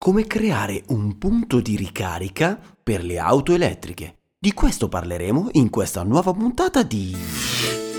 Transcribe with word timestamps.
Come 0.00 0.28
creare 0.28 0.84
un 0.90 1.18
punto 1.18 1.60
di 1.60 1.76
ricarica 1.76 2.56
per 2.84 3.02
le 3.02 3.18
auto 3.18 3.52
elettriche. 3.52 4.18
Di 4.38 4.52
questo 4.52 4.88
parleremo 4.88 5.48
in 5.54 5.70
questa 5.70 6.04
nuova 6.04 6.32
puntata 6.32 6.84
di 6.84 7.16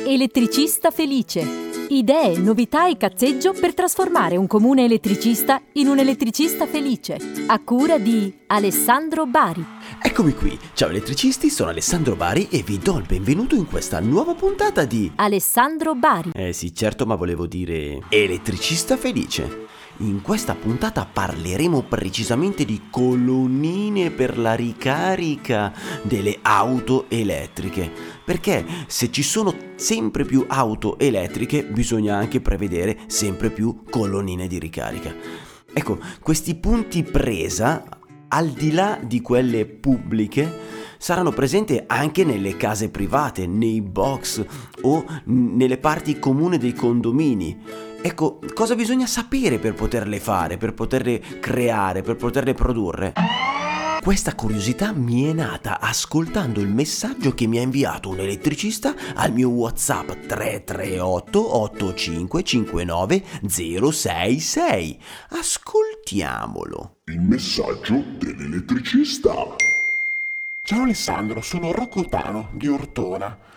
Elettricista 0.07 0.91
felice. 0.91 1.67
Idee, 1.89 2.37
novità 2.37 2.87
e 2.87 2.95
cazzeggio 2.95 3.51
per 3.51 3.73
trasformare 3.73 4.37
un 4.37 4.47
comune 4.47 4.85
elettricista 4.85 5.61
in 5.73 5.87
un 5.87 5.99
elettricista 5.99 6.65
felice. 6.67 7.17
A 7.47 7.59
cura 7.59 7.97
di 7.97 8.33
Alessandro 8.47 9.25
Bari. 9.25 9.65
Eccomi 10.01 10.33
qui, 10.33 10.57
ciao 10.75 10.87
elettricisti, 10.87 11.49
sono 11.49 11.69
Alessandro 11.69 12.15
Bari 12.15 12.47
e 12.49 12.61
vi 12.61 12.77
do 12.77 12.97
il 12.97 13.05
benvenuto 13.07 13.55
in 13.55 13.67
questa 13.67 13.99
nuova 13.99 14.35
puntata 14.35 14.85
di 14.85 15.11
Alessandro 15.15 15.95
Bari. 15.95 16.31
Eh 16.33 16.53
sì, 16.53 16.73
certo, 16.73 17.05
ma 17.05 17.15
volevo 17.15 17.45
dire 17.45 17.99
elettricista 18.07 18.95
felice. 18.95 19.67
In 20.01 20.21
questa 20.21 20.55
puntata 20.55 21.05
parleremo 21.05 21.81
precisamente 21.81 22.63
di 22.63 22.83
colonnine 22.89 24.11
per 24.11 24.37
la 24.37 24.53
ricarica 24.53 25.73
delle 26.03 26.39
auto 26.41 27.09
elettriche. 27.09 27.91
Perché 28.23 28.65
se 28.87 29.11
ci 29.11 29.21
sono 29.23 29.53
sempre 29.75 30.23
più 30.23 30.45
auto 30.47 30.97
elettriche 30.97 31.65
bisogna 31.65 32.15
anche 32.15 32.39
prevedere 32.39 32.99
sempre 33.07 33.49
più 33.49 33.83
colonnine 33.89 34.47
di 34.47 34.57
ricarica. 34.57 35.13
Ecco, 35.73 35.99
questi 36.21 36.55
punti 36.55 37.03
presa, 37.03 37.83
al 38.29 38.51
di 38.51 38.71
là 38.71 38.97
di 39.03 39.19
quelle 39.19 39.65
pubbliche, 39.65 40.87
saranno 40.97 41.31
presenti 41.31 41.77
anche 41.87 42.23
nelle 42.23 42.55
case 42.55 42.89
private, 42.89 43.47
nei 43.47 43.81
box 43.81 44.45
o 44.83 45.03
nelle 45.25 45.77
parti 45.77 46.19
comuni 46.19 46.57
dei 46.57 46.73
condomini. 46.73 47.87
Ecco, 48.01 48.39
cosa 48.53 48.75
bisogna 48.75 49.05
sapere 49.05 49.59
per 49.59 49.73
poterle 49.73 50.21
fare, 50.21 50.57
per 50.57 50.73
poterle 50.73 51.19
creare, 51.39 52.01
per 52.01 52.15
poterle 52.15 52.53
produrre? 52.53 53.13
Questa 54.01 54.35
curiosità 54.35 54.93
mi 54.93 55.25
è 55.25 55.33
nata 55.33 55.81
ascoltando 55.81 56.61
il 56.61 56.69
messaggio 56.69 57.33
che 57.33 57.45
mi 57.45 57.57
ha 57.57 57.61
inviato 57.61 58.07
un 58.07 58.19
elettricista 58.19 58.95
al 59.15 59.33
mio 59.33 59.49
WhatsApp 59.49 60.11
338 60.27 61.57
8559 61.57 63.23
066. 63.45 64.99
Ascoltiamolo. 65.31 66.93
Il 67.07 67.19
messaggio 67.19 68.01
dell'elettricista. 68.17 69.33
Ciao 70.61 70.83
Alessandro, 70.83 71.41
sono 71.41 71.73
Rocco 71.73 72.05
Tano 72.05 72.49
di 72.53 72.69
Ortona. 72.69 73.48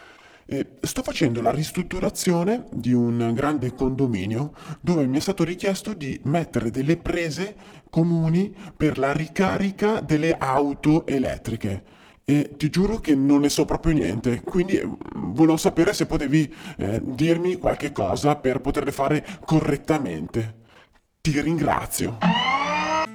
E 0.53 0.73
sto 0.83 1.03
facendo 1.03 1.41
la 1.41 1.51
ristrutturazione 1.51 2.67
di 2.71 2.93
un 2.93 3.33
grande 3.33 3.73
condominio 3.73 4.53
dove 4.83 5.07
mi 5.07 5.17
è 5.17 5.21
stato 5.21 5.45
richiesto 5.45 5.95
di 5.95 6.21
mettere 6.25 6.71
delle 6.71 6.99
prese 6.99 7.57
comuni 7.89 8.55
per 8.77 8.99
la 8.99 9.13
ricarica 9.13 10.01
delle 10.01 10.37
auto 10.37 11.07
elettriche. 11.07 11.85
E 12.27 12.51
ti 12.59 12.69
giuro 12.69 13.01
che 13.01 13.15
non 13.15 13.41
ne 13.41 13.49
so 13.49 13.65
proprio 13.65 13.95
niente, 13.95 14.43
quindi 14.43 14.77
eh, 14.77 14.87
volevo 15.15 15.57
sapere 15.57 15.95
se 15.95 16.05
potevi 16.05 16.55
eh, 16.77 17.01
dirmi 17.03 17.57
qualche 17.57 17.91
cosa 17.91 18.37
per 18.37 18.61
poterle 18.61 18.93
fare 18.93 19.25
correttamente. 19.47 20.57
Ti 21.23 21.41
ringrazio. 21.41 22.19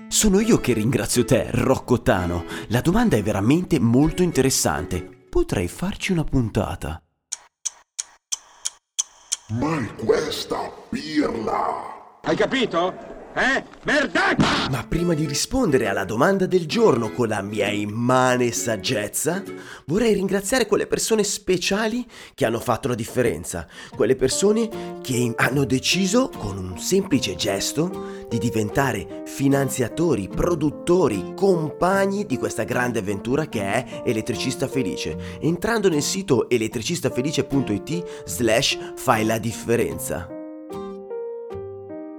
Sono 0.08 0.40
io 0.40 0.58
che 0.58 0.74
ringrazio 0.74 1.24
te, 1.24 1.50
Rocco 1.52 2.02
Tano. 2.02 2.46
La 2.70 2.82
domanda 2.82 3.16
è 3.16 3.22
veramente 3.22 3.80
molto 3.80 4.24
interessante. 4.24 5.08
Potrei 5.30 5.68
farci 5.68 6.12
una 6.12 6.24
puntata. 6.24 7.00
Ma 9.50 9.80
è 9.80 9.96
questa 10.04 10.70
pirla! 10.90 12.20
Hai 12.24 12.36
capito? 12.36 13.17
Eh? 13.38 13.64
Merdaccia! 13.84 14.68
Ma 14.72 14.84
prima 14.88 15.14
di 15.14 15.28
rispondere 15.28 15.88
alla 15.88 16.06
domanda 16.06 16.48
del 16.48 16.66
giorno 16.66 17.12
con 17.12 17.28
la 17.28 17.44
mia 17.44 17.70
immane 17.70 18.52
saggezza, 18.52 19.44
vorrei 19.86 20.16
ringraziare 20.16 20.66
quelle 20.66 20.88
persone 20.88 21.24
speciali 21.24 22.04
che 22.34 22.46
hanno 22.46 22.60
fatto 22.60 22.88
la 22.88 22.96
differenza, 22.96 23.68
quelle 23.96 24.16
persone 24.16 25.00
che 25.04 25.34
hanno 25.36 25.66
deciso 25.66 26.32
con 26.36 26.58
un 26.58 26.80
semplice 26.80 27.36
gesto 27.36 28.26
di 28.28 28.40
diventare 28.40 29.22
finanziatori, 29.28 30.28
produttori, 30.28 31.34
compagni 31.36 32.26
di 32.26 32.38
questa 32.38 32.64
grande 32.64 33.00
avventura 33.00 33.46
che 33.46 33.62
è 33.62 34.02
Elettricista 34.04 34.68
Felice, 34.68 35.38
entrando 35.42 35.90
nel 35.90 36.02
sito 36.02 36.50
elettricistafelice.it 36.50 38.24
slash 38.26 38.78
fai 38.96 39.26
la 39.26 39.38
differenza. 39.38 40.37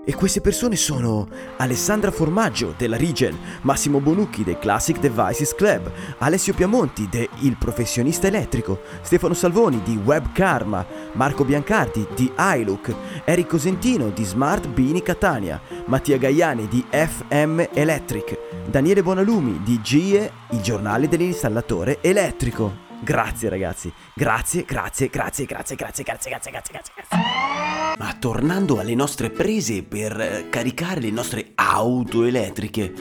E 0.09 0.15
queste 0.15 0.41
persone 0.41 0.75
sono 0.75 1.29
Alessandra 1.59 2.11
Formaggio 2.11 2.73
della 2.79 2.97
Regen, 2.97 3.37
Massimo 3.61 4.01
Bonucchi 4.01 4.43
del 4.43 4.59
Classic 4.59 4.99
Devices 4.99 5.55
Club, 5.55 5.93
Alessio 6.17 6.55
Piamonti 6.55 7.11
de 7.11 7.29
Il 7.41 7.59
Professionista 7.59 8.27
Elettrico, 8.27 8.81
Stefano 9.03 9.35
Salvoni 9.35 9.83
di 9.83 10.01
Web 10.03 10.33
Karma, 10.33 10.83
Marco 11.13 11.45
Biancardi 11.45 12.07
di 12.15 12.33
iLook, 12.35 12.95
Eric 13.27 13.49
Cosentino 13.49 14.09
di 14.09 14.25
Smart 14.25 14.67
Bini 14.69 15.03
Catania, 15.03 15.61
Mattia 15.85 16.17
Gaiani 16.17 16.69
di 16.69 16.83
FM 16.91 17.65
Electric, 17.75 18.39
Daniele 18.65 19.03
Bonalumi 19.03 19.61
di 19.63 19.79
GIE, 19.83 20.33
il 20.53 20.61
giornale 20.63 21.07
dell'installatore 21.09 21.99
elettrico. 22.01 22.88
Grazie 23.01 23.49
ragazzi, 23.49 23.93
grazie, 24.15 24.65
grazie, 24.65 25.09
grazie, 25.09 25.47
grazie, 25.47 25.77
grazie, 25.77 26.05
grazie, 26.05 26.31
grazie, 26.31 26.51
grazie, 26.51 26.73
grazie, 26.73 26.95
grazie. 26.95 27.97
Ma 27.99 28.17
tornando 28.19 28.79
alle 28.81 28.95
nostre 28.95 29.31
prese 29.31 29.83
per 29.83 30.21
eh, 30.21 30.47
caricare 30.51 31.01
le 31.01 31.11
nostre 31.11 31.53
auto 31.55 32.25
elettriche, 32.25 32.93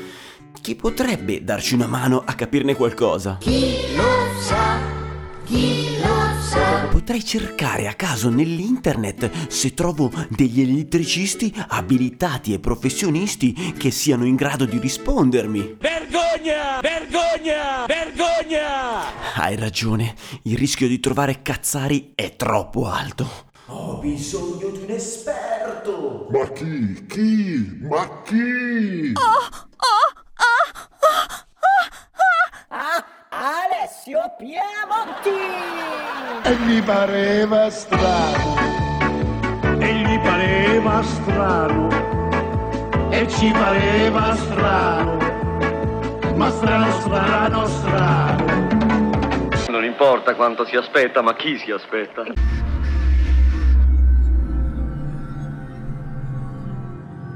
chi 0.62 0.76
potrebbe 0.76 1.44
darci 1.44 1.74
una 1.74 1.88
mano 1.88 2.22
a 2.26 2.34
capirne 2.34 2.76
qualcosa? 2.76 3.38
Chi 3.40 3.96
lo 3.96 4.40
sa, 4.40 4.80
chi 5.46 5.98
lo 6.00 6.42
sa. 6.42 6.88
Potrei 6.92 7.24
cercare 7.24 7.88
a 7.88 7.94
caso 7.94 8.30
nell'internet 8.30 9.48
se 9.48 9.74
trovo 9.74 10.12
degli 10.30 10.62
elettricisti 10.62 11.54
abilitati 11.70 12.54
e 12.54 12.60
professionisti 12.60 13.74
che 13.78 13.92
siano 13.92 14.26
in 14.26 14.36
grado 14.36 14.66
di 14.66 14.78
rispondermi. 14.78 15.78
Vergogna! 15.80 16.82
Vergogna! 16.82 17.86
Vergogna! 17.86 18.37
Hai 19.48 19.56
ragione, 19.56 20.14
il 20.44 20.58
rischio 20.58 20.90
di 20.90 21.00
trovare 21.00 21.42
cazzari 21.42 22.12
è 22.16 22.36
troppo 22.36 22.86
alto. 22.86 23.46
Ho 23.68 23.98
bisogno 24.00 24.68
di 24.72 24.80
un 24.84 24.90
esperto! 24.90 26.28
Ma 26.30 26.50
chi? 26.50 27.06
Chi? 27.08 27.80
Ma 27.84 28.24
chi? 28.24 29.14
Alessio 33.30 34.20
Piemonti! 34.38 35.30
E 36.44 36.56
gli 36.66 36.84
pareva 36.84 37.70
strano, 37.70 38.56
e 39.80 39.94
gli 39.94 40.20
pareva 40.20 41.02
strano, 41.04 41.88
e 43.12 43.28
ci 43.30 43.50
pareva 43.52 44.36
strano, 44.36 45.18
ma 46.36 46.50
strano, 46.52 47.00
strano, 47.00 47.66
strano. 47.66 48.67
Non 49.78 49.86
importa 49.86 50.34
quanto 50.34 50.66
si 50.66 50.76
aspetta, 50.76 51.22
ma 51.22 51.36
chi 51.36 51.56
si 51.60 51.70
aspetta. 51.70 52.24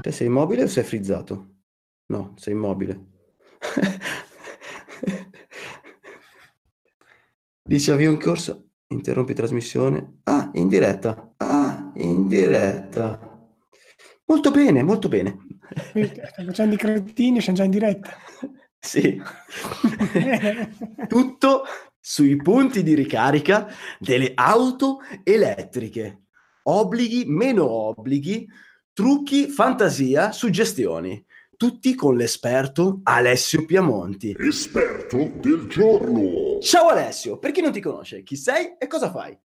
Te 0.00 0.10
sei 0.10 0.26
immobile 0.26 0.64
o 0.64 0.66
sei 0.66 0.82
frizzato? 0.82 1.58
No, 2.06 2.34
sei 2.36 2.54
immobile. 2.54 3.00
Dice 7.62 7.92
avvio 7.92 8.10
un 8.10 8.18
corso, 8.18 8.70
interrompi 8.88 9.34
trasmissione. 9.34 10.22
Ah, 10.24 10.50
in 10.54 10.66
diretta. 10.66 11.34
Ah, 11.36 11.92
in 11.94 12.26
diretta. 12.26 13.20
Molto 14.24 14.50
bene, 14.50 14.82
molto 14.82 15.06
bene. 15.06 15.46
Stai 15.92 16.44
facendo 16.44 16.74
i 16.74 16.78
cretini, 16.78 17.40
siamo 17.40 17.58
già 17.58 17.62
in 17.62 17.70
diretta. 17.70 18.10
Sì. 18.84 19.22
Tutto 21.06 21.62
sui 22.04 22.34
punti 22.34 22.82
di 22.82 22.94
ricarica 22.94 23.68
delle 24.00 24.32
auto 24.34 24.98
elettriche. 25.22 26.24
Obblighi, 26.64 27.26
meno 27.26 27.70
obblighi, 27.70 28.48
trucchi, 28.92 29.46
fantasia, 29.46 30.32
suggestioni. 30.32 31.24
Tutti 31.56 31.94
con 31.94 32.16
l'esperto 32.16 33.00
Alessio 33.04 33.64
Piamonti. 33.64 34.34
Esperto 34.36 35.30
del 35.36 35.68
giorno. 35.68 36.58
Ciao 36.60 36.88
Alessio, 36.88 37.38
per 37.38 37.52
chi 37.52 37.60
non 37.60 37.70
ti 37.70 37.80
conosce, 37.80 38.24
chi 38.24 38.34
sei 38.34 38.74
e 38.78 38.88
cosa 38.88 39.08
fai? 39.08 39.38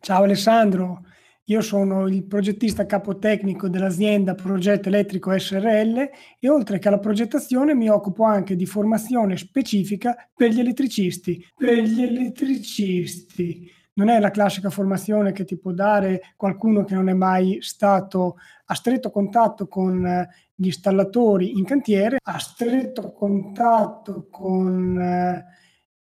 Ciao 0.00 0.24
Alessandro, 0.24 1.06
io 1.50 1.62
sono 1.62 2.06
il 2.08 2.24
progettista 2.24 2.84
capotecnico 2.84 3.68
dell'azienda 3.68 4.34
Progetto 4.34 4.88
Elettrico 4.88 5.36
SRL 5.36 6.10
e 6.38 6.48
oltre 6.50 6.78
che 6.78 6.88
alla 6.88 6.98
progettazione 6.98 7.74
mi 7.74 7.88
occupo 7.88 8.24
anche 8.24 8.54
di 8.54 8.66
formazione 8.66 9.38
specifica 9.38 10.14
per 10.34 10.50
gli 10.50 10.60
elettricisti. 10.60 11.42
Per 11.56 11.78
gli 11.78 12.02
elettricisti. 12.02 13.72
Non 13.94 14.10
è 14.10 14.20
la 14.20 14.30
classica 14.30 14.68
formazione 14.68 15.32
che 15.32 15.44
ti 15.44 15.56
può 15.56 15.72
dare 15.72 16.34
qualcuno 16.36 16.84
che 16.84 16.94
non 16.94 17.08
è 17.08 17.14
mai 17.14 17.58
stato 17.62 18.36
a 18.66 18.74
stretto 18.74 19.10
contatto 19.10 19.68
con 19.68 20.06
eh, 20.06 20.28
gli 20.54 20.66
installatori 20.66 21.58
in 21.58 21.64
cantiere, 21.64 22.18
a 22.22 22.38
stretto 22.38 23.10
contatto 23.12 24.28
con 24.30 25.00
eh, 25.00 25.44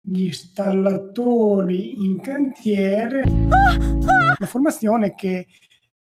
gli 0.09 0.24
installatori 0.24 2.06
in 2.06 2.21
cantiere, 2.21 3.24
la 4.39 4.45
formazione 4.45 5.13
che 5.15 5.48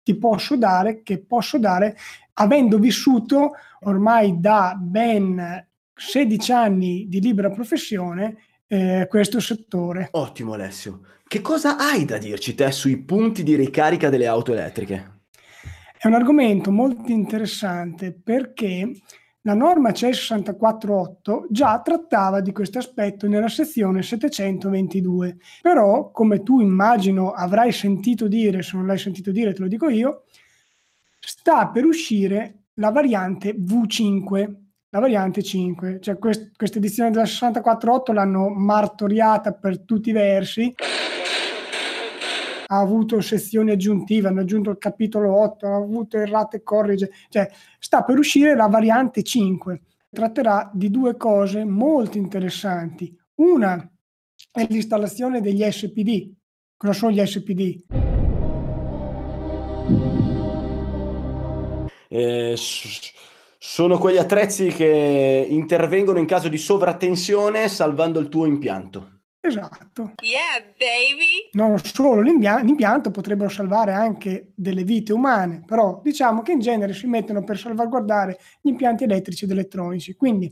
ti 0.03 0.15
posso 0.17 0.57
dare, 0.59 1.03
che 1.03 1.25
posso 1.25 1.59
dare 1.59 1.97
avendo 2.35 2.79
vissuto 2.79 3.53
ormai 3.81 4.39
da 4.39 4.77
ben 4.79 5.67
16 5.95 6.53
anni 6.53 7.07
di 7.09 7.21
libera 7.21 7.49
professione 7.49 8.37
eh, 8.67 9.07
questo 9.09 9.41
settore. 9.41 10.09
Ottimo 10.13 10.53
Alessio. 10.53 11.01
Che 11.27 11.41
cosa 11.41 11.79
hai 11.79 12.05
da 12.05 12.19
dirci 12.19 12.55
te 12.55 12.71
sui 12.73 12.99
punti 12.99 13.43
di 13.43 13.55
ricarica 13.55 14.11
delle 14.11 14.27
auto 14.27 14.53
elettriche? 14.53 15.13
È 15.99 16.07
un 16.07 16.15
argomento 16.15 16.71
molto 16.71 17.11
interessante 17.11 18.13
perché 18.13 18.93
la 19.47 19.55
norma 19.55 19.93
CE 19.93 20.13
648 20.13 21.47
già 21.51 21.81
trattava 21.81 22.41
di 22.41 22.51
questo 22.53 22.79
aspetto 22.79 23.29
nella 23.29 23.49
sezione 23.49 24.03
722, 24.03 25.37
però 25.61 26.11
come 26.11 26.43
tu 26.43 26.61
immagino 26.61 27.33
avrai 27.33 27.71
sentito 27.71 28.27
dire, 28.27 28.63
se 28.63 28.77
non 28.77 28.87
l'hai 28.87 28.99
sentito 28.99 29.31
dire 29.31 29.53
te 29.53 29.61
lo 29.61 29.69
dico 29.69 29.89
io, 29.91 30.25
sta 31.21 31.69
per 31.69 31.85
uscire 31.85 32.65
la 32.75 32.91
variante 32.91 33.55
V5, 33.55 34.55
la 34.89 35.01
variante 35.01 35.43
5, 35.43 36.01
cioè 36.01 36.19
quest- 36.19 36.57
questa 36.57 36.79
edizione 36.79 37.11
della 37.11 37.27
648 37.27 38.13
l'hanno 38.13 38.49
martoriata 38.49 39.53
per 39.53 39.81
tutti 39.81 40.09
i 40.09 40.13
versi 40.13 40.75
ha 42.67 42.79
avuto 42.79 43.21
sezioni 43.21 43.71
aggiuntive, 43.71 44.29
hanno 44.29 44.41
aggiunto 44.41 44.71
il 44.71 44.79
capitolo 44.79 45.35
8, 45.41 45.67
ha 45.67 45.77
avuto 45.77 46.19
errate 46.19 46.63
corrige, 46.63 47.11
cioè 47.29 47.51
sta 47.79 48.03
per 48.03 48.19
uscire 48.19 48.55
la 48.55 48.67
variante 48.67 49.23
5. 49.23 49.81
Tratterà 50.11 50.71
di 50.73 50.91
due 50.91 51.17
cose 51.17 51.65
molto 51.65 52.19
interessanti. 52.19 53.17
Una 53.37 53.91
è 54.51 54.67
l'installazione 54.69 55.41
degli 55.41 55.69
SPD. 55.69 56.33
Cosa 56.77 56.93
sono 56.93 57.13
gli 57.13 57.25
SPD? 57.25 57.85
Eh, 62.09 62.55
sono 63.59 63.99
quegli 63.99 64.19
attrezzi 64.19 64.69
che 64.69 65.47
intervengono 65.49 66.21
in 66.21 66.27
caso 66.27 66.49
di 66.49 66.59
sovratensione 66.59 67.69
salvando 67.69 68.21
il 68.21 68.29
tuo 68.29 68.47
impianto. 68.47 69.14
Esatto. 69.47 70.15
Yeah, 70.23 70.65
baby! 70.79 71.51
Non 71.53 71.79
solo 71.79 72.23
l'impia- 72.23 72.61
l'impianto, 72.61 73.11
potrebbero 73.11 73.51
salvare 73.51 73.93
anche 73.93 74.53
delle 74.55 74.85
vite 74.85 75.13
umane, 75.13 75.63
però 75.67 76.01
diciamo 76.03 76.41
che 76.41 76.53
in 76.53 76.61
genere 76.61 76.95
si 76.95 77.07
mettono 77.07 77.45
per 77.45 77.59
salvaguardare 77.59 78.39
gli 78.63 78.71
impianti 78.71 79.05
elettrici 79.05 79.45
ed 79.45 79.51
elettronici. 79.51 80.15
Quindi 80.15 80.51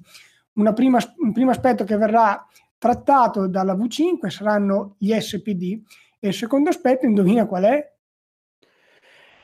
prima, 0.75 0.99
un 1.23 1.33
primo 1.33 1.50
aspetto 1.53 1.85
che 1.85 1.97
verrà 1.97 2.47
trattato 2.77 3.49
dalla 3.49 3.75
V5 3.75 4.29
saranno 4.29 4.97
gli 4.99 5.19
SPD 5.19 5.81
e 6.21 6.29
il 6.29 6.35
secondo 6.35 6.69
aspetto, 6.69 7.06
indovina 7.06 7.47
qual 7.47 7.65
è? 7.65 7.91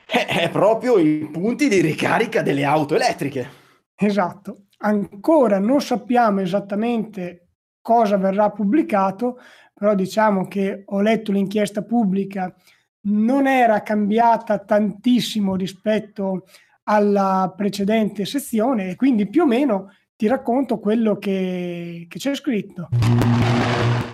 È 0.05 0.49
proprio 0.51 0.99
i 0.99 1.27
punti 1.31 1.67
di 1.67 1.81
ricarica 1.81 2.43
delle 2.43 2.65
auto 2.65 2.93
elettriche. 2.93 3.49
Esatto. 3.95 4.65
Ancora 4.81 5.57
non 5.57 5.81
sappiamo 5.81 6.41
esattamente 6.41 7.48
cosa 7.81 8.17
verrà 8.17 8.49
pubblicato, 8.51 9.39
però 9.73 9.95
diciamo 9.95 10.47
che 10.47 10.83
ho 10.85 11.01
letto 11.01 11.31
l'inchiesta 11.31 11.83
pubblica, 11.83 12.53
non 13.01 13.47
era 13.47 13.81
cambiata 13.81 14.59
tantissimo 14.59 15.55
rispetto 15.55 16.45
alla 16.83 17.53
precedente 17.55 18.25
sezione 18.25 18.89
e 18.89 18.95
quindi 18.95 19.29
più 19.29 19.43
o 19.43 19.45
meno 19.45 19.91
ti 20.15 20.27
racconto 20.27 20.79
quello 20.79 21.17
che, 21.17 22.05
che 22.09 22.19
c'è 22.19 22.35
scritto. 22.35 22.89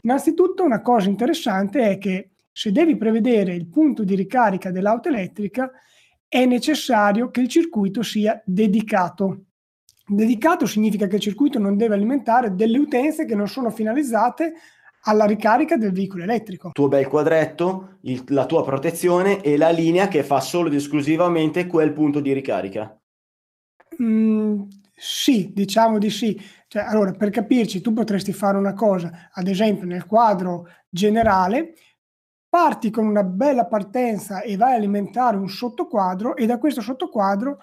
Innanzitutto 0.02 0.64
una 0.64 0.82
cosa 0.82 1.10
interessante 1.10 1.90
è 1.90 1.98
che 1.98 2.30
se 2.52 2.72
devi 2.72 2.96
prevedere 2.96 3.56
il 3.56 3.68
punto 3.68 4.04
di 4.04 4.16
ricarica 4.16 4.70
dell'auto 4.70 5.10
elettrica 5.10 5.72
è 6.28 6.46
necessario 6.46 7.32
che 7.32 7.42
il 7.42 7.48
circuito 7.48 8.04
sia 8.04 8.40
dedicato. 8.46 9.46
Dedicato 10.08 10.68
significa 10.68 11.08
che 11.08 11.16
il 11.16 11.22
circuito 11.22 11.58
non 11.58 11.78
deve 11.78 11.96
alimentare 11.96 12.54
delle 12.54 12.78
utenze 12.78 13.26
che 13.26 13.34
non 13.34 13.48
sono 13.48 13.72
finalizzate 13.72 14.54
alla 15.08 15.26
ricarica 15.26 15.78
del 15.78 15.92
veicolo 15.92 16.24
elettrico. 16.24 16.72
Tuo 16.74 16.88
bel 16.88 17.08
quadretto, 17.08 17.98
il, 18.02 18.24
la 18.28 18.46
tua 18.46 18.64
protezione 18.64 19.42
e 19.42 19.58
la 19.58 19.70
linea 19.70 20.08
che 20.08 20.24
fa 20.24 20.40
solo 20.40 20.68
ed 20.68 20.76
esclusivamente 20.76 21.68
quel 21.68 21.94
punto 21.94 22.20
di 22.20 22.34
ricarica. 22.34 22.96
Mm, 24.02 24.64
sì, 24.96 25.52
diciamo 25.54 25.98
di 25.98 26.10
sì. 26.10 26.40
Cioè, 26.68 26.84
allora, 26.84 27.12
per 27.12 27.30
capirci, 27.30 27.82
tu 27.82 27.94
potresti 27.94 28.34
fare 28.34 28.58
una 28.58 28.74
cosa, 28.74 29.30
ad 29.32 29.48
esempio 29.48 29.86
nel 29.88 30.06
quadro 30.06 30.68
generale, 30.90 31.74
parti 32.48 32.90
con 32.90 33.06
una 33.06 33.24
bella 33.24 33.66
partenza 33.66 34.42
e 34.42 34.56
vai 34.56 34.74
a 34.74 34.76
alimentare 34.76 35.38
un 35.38 35.50
sottoquadro 35.50 36.36
e 36.36 36.46
da 36.46 36.58
questo 36.58 36.82
sottoquadro 36.82 37.60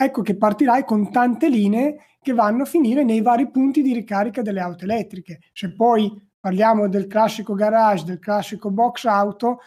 ecco 0.00 0.22
che 0.22 0.36
partirai 0.36 0.84
con 0.84 1.10
tante 1.10 1.48
linee 1.48 1.96
che 2.22 2.32
vanno 2.32 2.62
a 2.62 2.66
finire 2.66 3.02
nei 3.02 3.20
vari 3.20 3.50
punti 3.50 3.82
di 3.82 3.92
ricarica 3.92 4.42
delle 4.42 4.60
auto 4.60 4.84
elettriche. 4.84 5.40
Se 5.52 5.74
poi 5.74 6.08
parliamo 6.38 6.88
del 6.88 7.08
classico 7.08 7.54
garage, 7.54 8.04
del 8.04 8.20
classico 8.20 8.70
box 8.70 9.06
auto, 9.06 9.58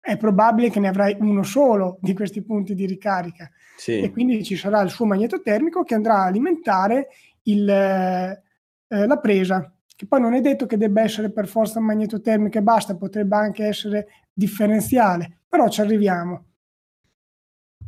è 0.00 0.16
probabile 0.16 0.70
che 0.70 0.80
ne 0.80 0.88
avrai 0.88 1.16
uno 1.20 1.42
solo 1.42 1.98
di 2.00 2.14
questi 2.14 2.42
punti 2.42 2.74
di 2.74 2.86
ricarica. 2.86 3.50
Sì. 3.76 4.00
E 4.00 4.10
quindi 4.10 4.42
ci 4.44 4.56
sarà 4.56 4.80
il 4.80 4.88
suo 4.88 5.04
magneto 5.04 5.42
termico 5.42 5.82
che 5.82 5.94
andrà 5.94 6.20
a 6.20 6.24
alimentare 6.24 7.08
il, 7.42 7.68
eh, 7.68 8.42
la 8.88 9.18
presa, 9.18 9.70
che 9.94 10.06
poi 10.06 10.20
non 10.20 10.32
è 10.32 10.40
detto 10.40 10.64
che 10.64 10.78
debba 10.78 11.02
essere 11.02 11.30
per 11.30 11.46
forza 11.48 11.80
magneto 11.80 12.22
termico 12.22 12.56
e 12.56 12.62
basta, 12.62 12.96
potrebbe 12.96 13.36
anche 13.36 13.66
essere 13.66 14.06
differenziale, 14.32 15.40
però 15.46 15.68
ci 15.68 15.82
arriviamo. 15.82 16.44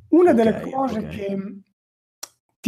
Una 0.09 0.33
okay, 0.33 0.45
delle 0.45 0.71
cose 0.71 0.99
okay. 0.99 1.17
che 1.17 1.61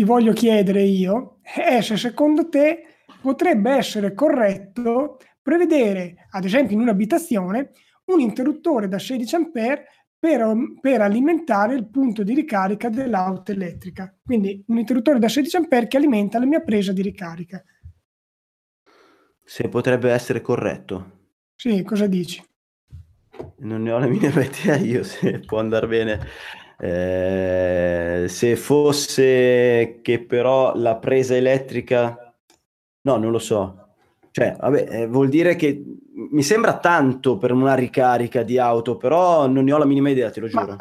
ti 0.00 0.06
voglio 0.06 0.32
chiedere 0.32 0.80
io 0.80 1.40
è 1.42 1.82
se 1.82 1.98
secondo 1.98 2.48
te 2.48 2.84
potrebbe 3.20 3.72
essere 3.72 4.14
corretto 4.14 5.18
prevedere, 5.42 6.26
ad 6.30 6.46
esempio 6.46 6.74
in 6.74 6.80
un'abitazione, 6.80 7.72
un 8.06 8.20
interruttore 8.20 8.88
da 8.88 8.98
16 8.98 9.34
A 9.34 9.50
per, 9.50 9.84
per, 10.18 11.00
alimentare 11.02 11.74
il 11.74 11.86
punto 11.90 12.22
di 12.22 12.32
ricarica 12.32 12.88
dell'auto 12.88 13.52
elettrica. 13.52 14.16
Quindi 14.24 14.64
un 14.68 14.78
interruttore 14.78 15.18
da 15.18 15.28
16 15.28 15.56
A 15.56 15.86
che 15.86 15.96
alimenta 15.98 16.38
la 16.38 16.46
mia 16.46 16.60
presa 16.60 16.94
di 16.94 17.02
ricarica. 17.02 17.62
Se 19.44 19.68
potrebbe 19.68 20.10
essere 20.10 20.40
corretto. 20.40 21.28
Sì, 21.54 21.82
cosa 21.82 22.06
dici? 22.06 22.42
Non 23.58 23.82
ne 23.82 23.92
ho 23.92 23.98
la 23.98 24.06
minima 24.06 24.42
idea 24.42 24.76
io 24.76 25.02
se 25.02 25.40
può 25.40 25.58
andare 25.58 25.86
bene. 25.86 26.20
Eh, 26.80 28.24
se 28.28 28.56
fosse 28.56 29.98
che 30.02 30.24
però 30.26 30.74
la 30.76 30.96
presa 30.96 31.34
elettrica, 31.36 32.34
no, 33.02 33.16
non 33.16 33.30
lo 33.30 33.38
so. 33.38 33.88
Cioè, 34.30 34.56
vabbè, 34.58 34.86
eh, 34.88 35.06
vuol 35.06 35.28
dire 35.28 35.56
che 35.56 35.82
mi 36.30 36.42
sembra 36.42 36.78
tanto 36.78 37.36
per 37.36 37.52
una 37.52 37.74
ricarica 37.74 38.42
di 38.42 38.58
auto, 38.58 38.96
però 38.96 39.46
non 39.46 39.64
ne 39.64 39.72
ho 39.72 39.78
la 39.78 39.84
minima 39.84 40.08
idea, 40.10 40.30
te 40.30 40.40
lo 40.40 40.48
giuro. 40.48 40.76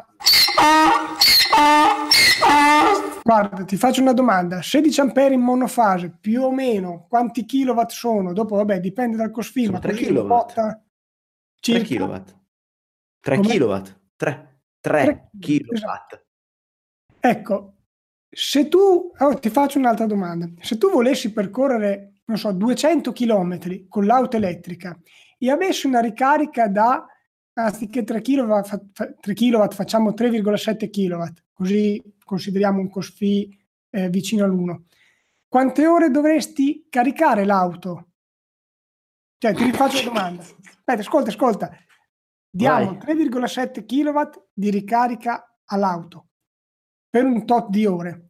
Guarda, 3.23 3.63
ti 3.63 3.75
faccio 3.75 4.01
una 4.01 4.13
domanda. 4.13 4.61
16 4.61 5.01
ampere 5.01 5.33
in 5.33 5.41
monofase, 5.41 6.15
più 6.19 6.41
o 6.43 6.51
meno, 6.51 7.05
quanti 7.09 7.45
kilowatt 7.45 7.91
sono? 7.91 8.33
Dopo, 8.33 8.55
vabbè, 8.55 8.79
dipende 8.79 9.17
dal 9.17 9.31
cosfino. 9.31 9.67
Sono 9.67 9.79
3 9.79 9.91
così 9.91 10.03
kilowatt. 10.05 10.29
botta 10.29 10.63
3 10.71 10.81
circa. 11.59 11.83
kilowatt. 11.83 12.35
3 13.19 13.35
Come? 13.35 13.47
kilowatt. 13.47 13.99
3. 14.15 14.48
3 14.79 15.03
Tre- 15.03 15.29
kilowatt. 15.39 16.25
Ecco, 17.19 17.73
se 18.29 18.67
tu, 18.67 19.11
allora 19.17 19.37
ti 19.39 19.49
faccio 19.49 19.79
un'altra 19.79 20.05
domanda. 20.05 20.49
Se 20.61 20.77
tu 20.77 20.89
volessi 20.89 21.33
percorrere, 21.33 22.21
non 22.25 22.37
so, 22.37 22.51
200 22.51 23.11
km 23.11 23.87
con 23.87 24.05
l'auto 24.05 24.37
elettrica 24.37 24.97
e 25.37 25.49
avessi 25.49 25.87
una 25.87 25.99
ricarica 25.99 26.67
da, 26.67 27.05
anziché 27.53 28.03
3 28.03 28.21
kW, 28.21 28.59
3 29.19 29.33
kW 29.33 29.67
facciamo 29.69 30.11
3,7 30.11 30.89
kW, 30.89 31.23
così 31.53 32.01
consideriamo 32.23 32.79
un 32.79 32.89
COSFI 32.89 33.57
eh, 33.89 34.09
vicino 34.09 34.45
all'1. 34.45 34.81
Quante 35.47 35.87
ore 35.87 36.11
dovresti 36.11 36.85
caricare 36.89 37.43
l'auto? 37.43 38.09
Cioè, 39.39 39.53
ti 39.55 39.63
rifaccio 39.65 39.97
la 39.97 40.03
domanda. 40.03 40.43
Aspetta, 40.43 40.99
ascolta, 40.99 41.29
ascolta. 41.29 41.77
Diamo 42.49 42.97
Vai. 42.97 43.15
3,7 43.15 43.85
kW 43.85 44.39
di 44.53 44.69
ricarica 44.69 45.55
all'auto 45.65 46.27
per 47.09 47.23
un 47.25 47.45
tot 47.45 47.69
di 47.69 47.85
ore. 47.85 48.29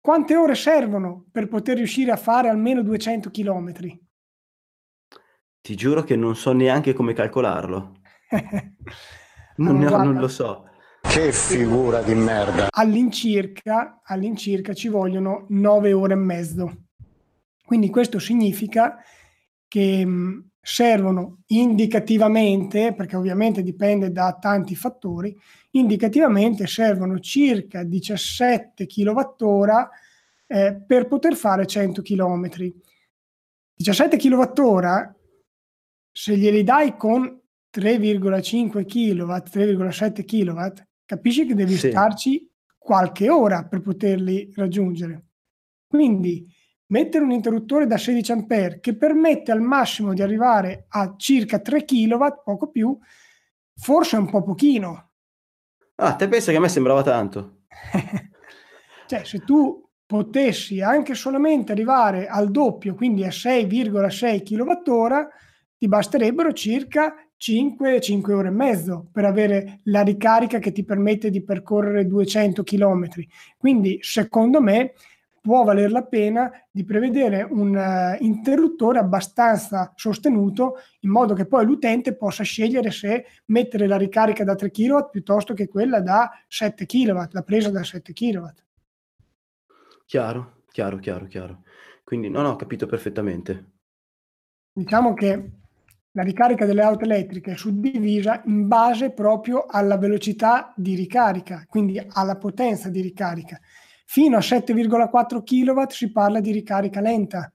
Quante 0.00 0.36
ore 0.36 0.54
servono 0.54 1.24
per 1.32 1.48
poter 1.48 1.76
riuscire 1.78 2.10
a 2.10 2.16
fare 2.16 2.48
almeno 2.48 2.82
200 2.82 3.30
km? 3.30 3.72
Ti 5.60 5.74
giuro 5.76 6.02
che 6.02 6.14
non 6.16 6.36
so 6.36 6.52
neanche 6.52 6.92
come 6.92 7.12
calcolarlo. 7.12 8.00
Non, 9.56 9.78
ne 9.78 9.86
ho- 9.86 10.02
non 10.02 10.14
lo 10.16 10.26
so. 10.26 10.68
Che 11.00 11.30
figura 11.30 12.02
di 12.02 12.12
merda. 12.12 12.66
all'incirca, 12.70 14.00
all'incirca 14.02 14.74
ci 14.74 14.88
vogliono 14.88 15.46
9 15.50 15.92
ore 15.92 16.14
e 16.14 16.16
mezzo. 16.16 16.86
Quindi 17.64 17.88
questo 17.88 18.18
significa 18.18 18.96
che 19.68 20.04
mh, 20.04 20.50
servono 20.64 21.42
indicativamente, 21.48 22.94
perché 22.94 23.16
ovviamente 23.16 23.62
dipende 23.62 24.10
da 24.10 24.36
tanti 24.40 24.74
fattori, 24.74 25.36
indicativamente 25.72 26.66
servono 26.66 27.18
circa 27.20 27.84
17 27.84 28.86
kWh 28.86 29.68
eh, 30.46 30.74
per 30.86 31.06
poter 31.06 31.36
fare 31.36 31.66
100 31.66 32.00
km. 32.02 32.48
17 33.76 34.16
kWh, 34.16 35.14
se 36.10 36.36
glieli 36.36 36.62
dai 36.64 36.96
con 36.96 37.40
3,5 37.76 38.84
kW, 38.86 39.32
3,7 39.32 40.24
kW, 40.24 40.82
capisci 41.04 41.44
che 41.46 41.54
devi 41.54 41.76
Sì. 41.76 41.90
starci 41.90 42.50
qualche 42.78 43.28
ora 43.28 43.64
per 43.64 43.80
poterli 43.82 44.50
raggiungere. 44.54 45.24
Quindi 45.86 46.46
mettere 46.86 47.24
un 47.24 47.32
interruttore 47.32 47.86
da 47.86 47.96
16 47.96 48.32
A 48.32 48.44
che 48.80 48.96
permette 48.96 49.52
al 49.52 49.60
massimo 49.60 50.12
di 50.12 50.22
arrivare 50.22 50.86
a 50.88 51.14
circa 51.16 51.58
3 51.58 51.84
kW, 51.84 52.24
poco 52.44 52.70
più, 52.70 52.96
forse 53.74 54.16
è 54.16 54.20
un 54.20 54.30
po' 54.30 54.42
pochino. 54.42 55.10
Ah, 55.96 56.14
te 56.14 56.28
pensa 56.28 56.50
che 56.50 56.56
a 56.56 56.60
me 56.60 56.68
sembrava 56.68 57.02
tanto? 57.02 57.62
cioè, 59.06 59.24
se 59.24 59.38
tu 59.40 59.82
potessi 60.06 60.80
anche 60.80 61.14
solamente 61.14 61.72
arrivare 61.72 62.26
al 62.26 62.50
doppio, 62.50 62.94
quindi 62.94 63.24
a 63.24 63.28
6,6 63.28 64.42
kWh, 64.42 65.28
ti 65.78 65.88
basterebbero 65.88 66.52
circa 66.52 67.14
5, 67.36 68.00
5 68.00 68.32
ore 68.32 68.48
e 68.48 68.52
mezzo 68.52 69.08
per 69.12 69.24
avere 69.24 69.80
la 69.84 70.02
ricarica 70.02 70.58
che 70.58 70.72
ti 70.72 70.84
permette 70.84 71.30
di 71.30 71.42
percorrere 71.42 72.06
200 72.06 72.62
km. 72.62 73.08
Quindi, 73.56 73.98
secondo 74.00 74.60
me, 74.60 74.94
può 75.44 75.62
valer 75.62 75.92
la 75.92 76.04
pena 76.04 76.50
di 76.70 76.84
prevedere 76.84 77.42
un 77.42 77.76
eh, 77.76 78.16
interruttore 78.22 78.98
abbastanza 78.98 79.92
sostenuto 79.94 80.76
in 81.00 81.10
modo 81.10 81.34
che 81.34 81.44
poi 81.44 81.66
l'utente 81.66 82.16
possa 82.16 82.42
scegliere 82.42 82.90
se 82.90 83.26
mettere 83.46 83.86
la 83.86 83.98
ricarica 83.98 84.42
da 84.42 84.54
3 84.54 84.70
kW 84.70 85.10
piuttosto 85.10 85.52
che 85.52 85.68
quella 85.68 86.00
da 86.00 86.30
7 86.48 86.86
kW, 86.86 87.24
la 87.32 87.42
presa 87.42 87.68
da 87.68 87.84
7 87.84 88.14
kW. 88.14 88.46
Chiaro, 90.06 90.62
chiaro, 90.70 90.96
chiaro, 90.96 91.26
chiaro. 91.26 91.62
Quindi, 92.04 92.30
no, 92.30 92.40
no, 92.40 92.48
ho 92.52 92.56
capito 92.56 92.86
perfettamente. 92.86 93.72
Diciamo 94.72 95.12
che 95.12 95.50
la 96.12 96.22
ricarica 96.22 96.64
delle 96.64 96.82
auto 96.82 97.04
elettriche 97.04 97.52
è 97.52 97.56
suddivisa 97.56 98.40
in 98.46 98.66
base 98.66 99.10
proprio 99.10 99.66
alla 99.66 99.98
velocità 99.98 100.72
di 100.74 100.94
ricarica, 100.94 101.66
quindi 101.68 102.02
alla 102.12 102.36
potenza 102.36 102.88
di 102.88 103.02
ricarica. 103.02 103.60
Fino 104.04 104.36
a 104.36 104.40
7,4 104.40 105.42
kW 105.42 105.82
si 105.88 106.12
parla 106.12 106.40
di 106.40 106.52
ricarica 106.52 107.00
lenta. 107.00 107.52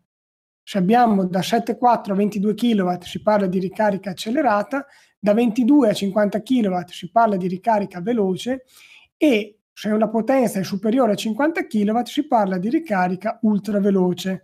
Se 0.64 0.78
abbiamo 0.78 1.26
da 1.26 1.40
7,4 1.40 2.12
a 2.12 2.16
22 2.16 2.54
kW 2.54 3.02
si 3.02 3.22
parla 3.22 3.48
di 3.48 3.60
ricarica 3.60 4.12
accelerata, 4.12 4.86
da 5.18 5.34
22 5.34 5.90
a 5.90 5.94
50 5.94 6.42
kW 6.42 6.78
si 6.88 7.12
parla 7.12 7.38
di 7.38 7.48
ricarica 7.48 8.02
veloce 8.02 8.66
e 9.18 9.60
se 9.74 9.90
la 9.98 10.10
potenza 10.10 10.60
è 10.60 10.64
superiore 10.64 11.14
a 11.14 11.16
50 11.16 11.66
kW 11.66 12.02
si 12.04 12.28
parla 12.28 12.58
di 12.58 12.70
ricarica 12.70 13.40
ultra 13.44 13.80
veloce. 13.80 14.44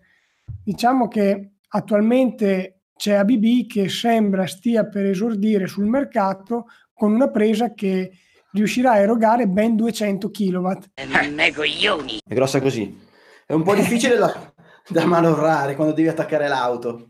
Diciamo 0.63 1.07
che 1.07 1.55
attualmente 1.67 2.81
c'è 2.95 3.13
ABB 3.15 3.67
che 3.67 3.89
sembra 3.89 4.47
stia 4.47 4.85
per 4.85 5.05
esordire 5.05 5.67
sul 5.67 5.85
mercato 5.85 6.67
con 6.93 7.11
una 7.11 7.29
presa 7.29 7.73
che 7.73 8.11
riuscirà 8.55 8.91
a 8.91 8.97
erogare 8.97 9.47
ben 9.47 9.75
200 9.75 10.29
kW. 10.31 10.71
È 10.93 12.33
grossa 12.33 12.61
così. 12.61 12.99
È 13.45 13.53
un 13.53 13.63
po' 13.63 13.75
difficile 13.75 14.15
da, 14.15 14.53
da 14.87 15.05
manovrare 15.05 15.75
quando 15.75 15.93
devi 15.93 16.07
attaccare 16.07 16.47
l'auto. 16.47 17.09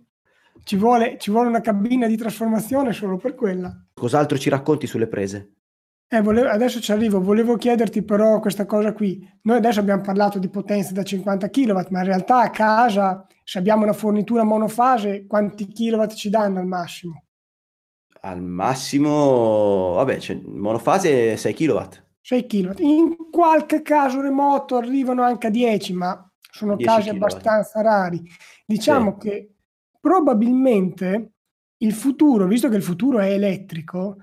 Ci 0.64 0.76
vuole, 0.76 1.18
ci 1.20 1.32
vuole 1.32 1.48
una 1.48 1.62
cabina 1.62 2.08
di 2.08 2.18
trasformazione 2.18 2.92
solo 2.92 3.18
per 3.18 3.36
quella. 3.36 3.72
Cos'altro 3.94 4.38
ci 4.38 4.50
racconti 4.50 4.88
sulle 4.88 5.08
prese? 5.08 5.52
Eh, 6.08 6.22
volevo- 6.22 6.50
adesso 6.50 6.80
ci 6.80 6.92
arrivo, 6.92 7.22
volevo 7.22 7.56
chiederti 7.56 8.04
però 8.04 8.40
questa 8.40 8.66
cosa 8.66 8.94
qui. 8.94 9.28
Noi 9.44 9.58
adesso 9.58 9.80
abbiamo 9.80 10.02
parlato 10.02 10.40
di 10.40 10.50
potenze 10.50 10.94
da 10.94 11.04
50 11.04 11.50
kW, 11.50 11.80
ma 11.90 12.00
in 12.00 12.06
realtà 12.06 12.42
a 12.42 12.50
casa, 12.50 13.26
se 13.44 13.58
abbiamo 13.60 13.84
una 13.84 13.94
fornitura 13.94 14.44
monofase, 14.44 15.26
quanti 15.28 15.68
kilowatt 15.68 16.14
ci 16.14 16.30
danno 16.30 16.60
al 16.60 16.68
massimo? 16.68 17.25
Al 18.26 18.42
massimo, 18.42 19.94
vabbè, 19.94 20.18
c'è 20.18 20.42
monofase 20.44 21.38
6 21.38 21.54
kW. 21.54 21.80
6 22.22 22.46
kW. 22.48 22.72
In 22.80 23.16
qualche 23.30 23.84
caso 23.84 24.20
remoto 24.20 24.78
arrivano 24.78 25.22
anche 25.22 25.48
a 25.48 25.52
10, 25.52 25.94
ma 25.94 26.32
sono 26.40 26.76
10 26.76 26.90
casi 26.90 27.10
kilowatt. 27.10 27.34
abbastanza 27.34 27.82
rari. 27.82 28.24
Diciamo 28.66 29.18
che 29.18 29.52
probabilmente 30.00 31.34
il 31.78 31.94
futuro, 31.94 32.48
visto 32.48 32.68
che 32.68 32.78
il 32.78 32.82
futuro 32.82 33.20
è 33.20 33.30
elettrico, 33.32 34.18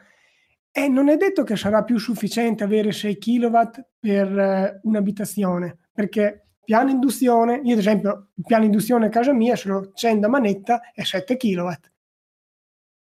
eh, 0.72 0.88
non 0.88 1.08
è 1.08 1.16
detto 1.16 1.44
che 1.44 1.54
sarà 1.54 1.84
più 1.84 1.98
sufficiente 1.98 2.64
avere 2.64 2.90
6 2.90 3.18
kW 3.18 3.58
per 4.00 4.38
eh, 4.38 4.80
un'abitazione, 4.82 5.78
perché 5.92 6.46
piano 6.64 6.90
induzione, 6.90 7.60
io 7.62 7.74
ad 7.74 7.78
esempio 7.78 8.30
il 8.34 8.44
piano 8.44 8.64
induzione 8.64 9.06
a 9.06 9.10
casa 9.10 9.32
mia, 9.32 9.54
se 9.54 9.68
lo 9.68 9.78
accendo 9.78 10.26
a 10.26 10.30
manetta, 10.30 10.80
è 10.92 11.04
7 11.04 11.36
kW. 11.36 11.70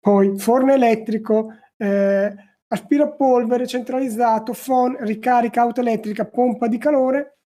Poi 0.05 0.37
forno 0.37 0.71
elettrico, 0.71 1.51
eh, 1.77 2.31
aspirapolvere 2.67 3.65
centralizzato, 3.65 4.53
phon, 4.53 4.97
ricarica 4.99 5.61
auto 5.61 5.81
elettrica, 5.81 6.25
pompa 6.25 6.67
di 6.67 6.77
calore, 6.77 7.39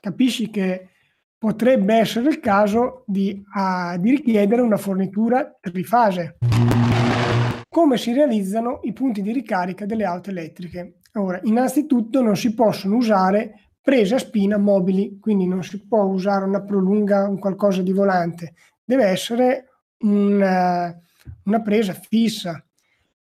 capisci 0.00 0.48
che 0.48 0.88
potrebbe 1.36 1.96
essere 1.96 2.30
il 2.30 2.40
caso 2.40 3.04
di, 3.06 3.44
ah, 3.52 3.98
di 3.98 4.08
richiedere 4.08 4.62
una 4.62 4.78
fornitura 4.78 5.54
trifase. 5.60 6.38
Come 7.68 7.98
si 7.98 8.14
realizzano 8.14 8.80
i 8.84 8.94
punti 8.94 9.20
di 9.20 9.32
ricarica 9.32 9.84
delle 9.84 10.06
auto 10.06 10.30
elettriche? 10.30 11.00
Ora, 11.18 11.38
innanzitutto 11.42 12.22
non 12.22 12.38
si 12.38 12.54
possono 12.54 12.96
usare 12.96 13.72
prese 13.82 14.14
a 14.14 14.18
spina 14.18 14.56
mobili, 14.56 15.18
quindi 15.20 15.46
non 15.46 15.62
si 15.62 15.86
può 15.86 16.04
usare 16.04 16.46
una 16.46 16.62
prolunga, 16.62 17.28
un 17.28 17.38
qualcosa 17.38 17.82
di 17.82 17.92
volante, 17.92 18.54
deve 18.82 19.04
essere 19.04 19.66
un, 20.04 20.40
eh, 20.42 21.04
una 21.44 21.60
presa 21.60 21.92
fissa. 21.92 22.62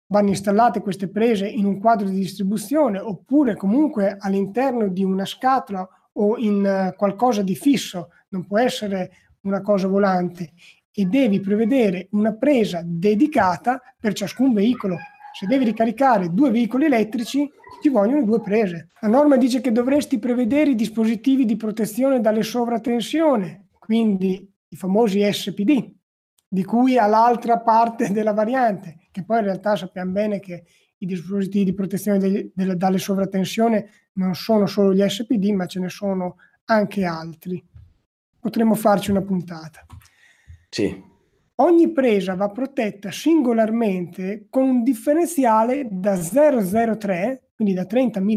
Vanno 0.07 0.29
installate 0.29 0.81
queste 0.81 1.09
prese 1.09 1.47
in 1.47 1.65
un 1.65 1.79
quadro 1.79 2.09
di 2.09 2.15
distribuzione 2.15 2.99
oppure 2.99 3.55
comunque 3.55 4.17
all'interno 4.19 4.89
di 4.89 5.03
una 5.03 5.25
scatola 5.25 5.87
o 6.13 6.37
in 6.37 6.65
eh, 6.65 6.93
qualcosa 6.97 7.41
di 7.41 7.55
fisso, 7.55 8.09
non 8.29 8.45
può 8.45 8.59
essere 8.59 9.11
una 9.41 9.61
cosa 9.61 9.87
volante 9.87 10.51
e 10.93 11.05
devi 11.05 11.39
prevedere 11.39 12.07
una 12.11 12.33
presa 12.33 12.81
dedicata 12.83 13.81
per 13.97 14.13
ciascun 14.13 14.53
veicolo. 14.53 14.97
Se 15.33 15.45
devi 15.47 15.63
ricaricare 15.63 16.33
due 16.33 16.51
veicoli 16.51 16.85
elettrici, 16.85 17.49
ti 17.81 17.89
vogliono 17.89 18.25
due 18.25 18.41
prese. 18.41 18.89
La 18.99 19.07
norma 19.07 19.37
dice 19.37 19.61
che 19.61 19.71
dovresti 19.71 20.19
prevedere 20.19 20.71
i 20.71 20.75
dispositivi 20.75 21.45
di 21.45 21.55
protezione 21.55 22.19
dalle 22.19 22.43
sovratensione, 22.43 23.67
quindi 23.79 24.47
i 24.67 24.75
famosi 24.75 25.21
SPD, 25.31 25.91
di 26.53 26.65
cui 26.65 26.97
all'altra 26.97 27.59
parte 27.59 28.11
della 28.11 28.33
variante, 28.33 29.07
che 29.09 29.23
poi 29.23 29.37
in 29.37 29.45
realtà 29.45 29.77
sappiamo 29.77 30.11
bene 30.11 30.41
che 30.41 30.65
i 30.97 31.05
dispositivi 31.05 31.63
di 31.63 31.73
protezione 31.73 32.17
degli, 32.17 32.51
delle, 32.53 32.75
dalle 32.75 32.97
sovratensione 32.97 33.89
non 34.15 34.35
sono 34.35 34.65
solo 34.65 34.93
gli 34.93 35.01
SPD, 35.07 35.45
ma 35.51 35.65
ce 35.65 35.79
ne 35.79 35.87
sono 35.87 36.35
anche 36.65 37.05
altri. 37.05 37.65
Potremmo 38.37 38.75
farci 38.75 39.11
una 39.11 39.21
puntata. 39.21 39.85
Sì. 40.69 41.01
Ogni 41.55 41.89
presa 41.93 42.35
va 42.35 42.49
protetta 42.49 43.11
singolarmente 43.11 44.47
con 44.49 44.67
un 44.67 44.83
differenziale 44.83 45.87
da 45.89 46.15
0,03, 46.15 47.39
quindi 47.55 47.73
da 47.73 47.85
30 47.85 48.19
mA, 48.19 48.33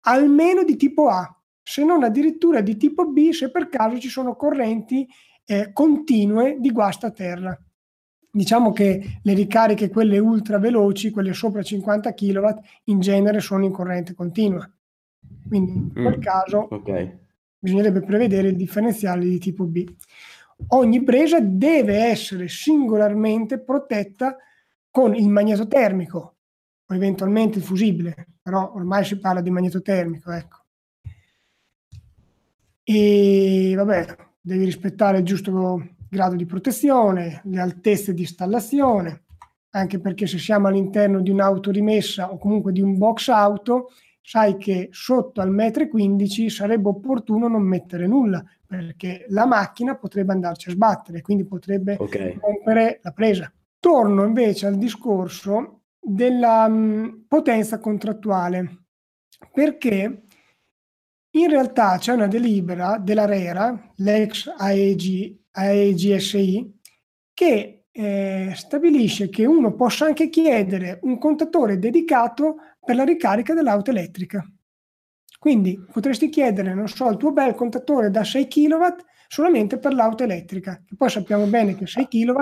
almeno 0.00 0.62
di 0.62 0.76
tipo 0.76 1.08
A, 1.08 1.42
se 1.62 1.84
non 1.84 2.04
addirittura 2.04 2.60
di 2.60 2.76
tipo 2.76 3.06
B 3.06 3.30
se 3.30 3.50
per 3.50 3.70
caso 3.70 3.98
ci 3.98 4.10
sono 4.10 4.36
correnti 4.36 5.08
eh, 5.44 5.72
continue 5.72 6.58
di 6.60 6.70
guasta 6.70 7.08
a 7.08 7.10
terra. 7.10 7.58
Diciamo 8.30 8.72
che 8.72 9.20
le 9.22 9.34
ricariche, 9.34 9.90
quelle 9.90 10.18
ultra 10.18 10.58
veloci, 10.58 11.10
quelle 11.10 11.32
sopra 11.32 11.62
50 11.62 12.12
kW, 12.14 12.48
in 12.84 13.00
genere 13.00 13.40
sono 13.40 13.64
in 13.64 13.70
corrente 13.70 14.14
continua. 14.14 14.68
Quindi 15.46 15.72
in 15.72 15.92
quel 15.92 16.18
mm, 16.18 16.20
caso 16.20 16.66
okay. 16.70 17.18
bisognerebbe 17.58 18.00
prevedere 18.00 18.48
il 18.48 18.56
differenziale 18.56 19.24
di 19.24 19.38
tipo 19.38 19.64
B. 19.64 19.84
Ogni 20.68 21.02
presa 21.02 21.40
deve 21.40 21.96
essere 21.96 22.48
singolarmente 22.48 23.60
protetta 23.60 24.36
con 24.90 25.14
il 25.14 25.28
magnetotermico 25.28 26.34
o 26.86 26.94
eventualmente 26.94 27.58
il 27.58 27.64
fusibile, 27.64 28.28
però 28.42 28.72
ormai 28.74 29.04
si 29.04 29.18
parla 29.18 29.40
di 29.40 29.50
magnetotermico, 29.50 30.30
ecco. 30.30 30.62
E 32.82 33.72
vabbè, 33.76 34.16
devi 34.46 34.66
rispettare 34.66 35.18
il 35.18 35.24
giusto 35.24 35.82
grado 36.10 36.36
di 36.36 36.44
protezione, 36.44 37.40
le 37.44 37.60
altezze 37.60 38.12
di 38.12 38.20
installazione, 38.20 39.22
anche 39.70 39.98
perché 39.98 40.26
se 40.26 40.36
siamo 40.38 40.68
all'interno 40.68 41.22
di 41.22 41.30
un'auto 41.30 41.70
rimessa 41.70 42.30
o 42.30 42.36
comunque 42.36 42.70
di 42.70 42.82
un 42.82 42.98
box 42.98 43.28
auto, 43.28 43.88
sai 44.20 44.58
che 44.58 44.90
sotto 44.92 45.40
al 45.40 45.50
metro 45.50 45.82
e 45.82 45.88
15 45.88 46.50
sarebbe 46.50 46.88
opportuno 46.88 47.48
non 47.48 47.62
mettere 47.62 48.06
nulla, 48.06 48.44
perché 48.66 49.24
la 49.28 49.46
macchina 49.46 49.96
potrebbe 49.96 50.32
andarci 50.32 50.68
a 50.68 50.72
sbattere, 50.72 51.22
quindi 51.22 51.46
potrebbe 51.46 51.96
okay. 51.98 52.38
rompere 52.38 53.00
la 53.02 53.12
presa. 53.12 53.50
Torno 53.80 54.24
invece 54.24 54.66
al 54.66 54.76
discorso 54.76 55.80
della 55.98 56.68
mh, 56.68 57.24
potenza 57.28 57.78
contrattuale, 57.78 58.84
perché 59.50 60.23
in 61.34 61.48
realtà 61.48 61.98
c'è 61.98 62.12
una 62.12 62.26
delibera 62.26 62.98
dell'ARERA, 62.98 63.92
l'ex 63.96 64.52
AEG, 64.56 65.36
AEGSI, 65.50 66.78
che 67.32 67.86
eh, 67.90 68.52
stabilisce 68.54 69.28
che 69.28 69.44
uno 69.44 69.74
possa 69.74 70.06
anche 70.06 70.28
chiedere 70.28 71.00
un 71.02 71.18
contatore 71.18 71.78
dedicato 71.78 72.56
per 72.84 72.96
la 72.96 73.04
ricarica 73.04 73.52
dell'auto 73.52 73.90
elettrica. 73.90 74.44
Quindi 75.38 75.78
potresti 75.92 76.28
chiedere, 76.28 76.72
non 76.72 76.88
so, 76.88 77.10
il 77.10 77.16
tuo 77.16 77.32
bel 77.32 77.54
contatore 77.54 78.10
da 78.10 78.24
6 78.24 78.46
kW 78.46 78.84
solamente 79.26 79.78
per 79.78 79.92
l'auto 79.92 80.22
elettrica, 80.22 80.82
che 80.86 80.94
poi 80.96 81.10
sappiamo 81.10 81.46
bene 81.46 81.74
che 81.74 81.86
6 81.86 82.06
kW 82.06 82.40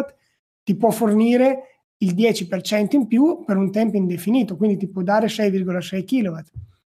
ti 0.62 0.76
può 0.76 0.90
fornire 0.90 1.84
il 1.98 2.14
10% 2.14 2.94
in 2.94 3.06
più 3.06 3.42
per 3.44 3.56
un 3.56 3.72
tempo 3.72 3.96
indefinito, 3.96 4.56
quindi 4.56 4.76
ti 4.76 4.88
può 4.88 5.02
dare 5.02 5.28
6,6 5.28 6.04
kW 6.04 6.38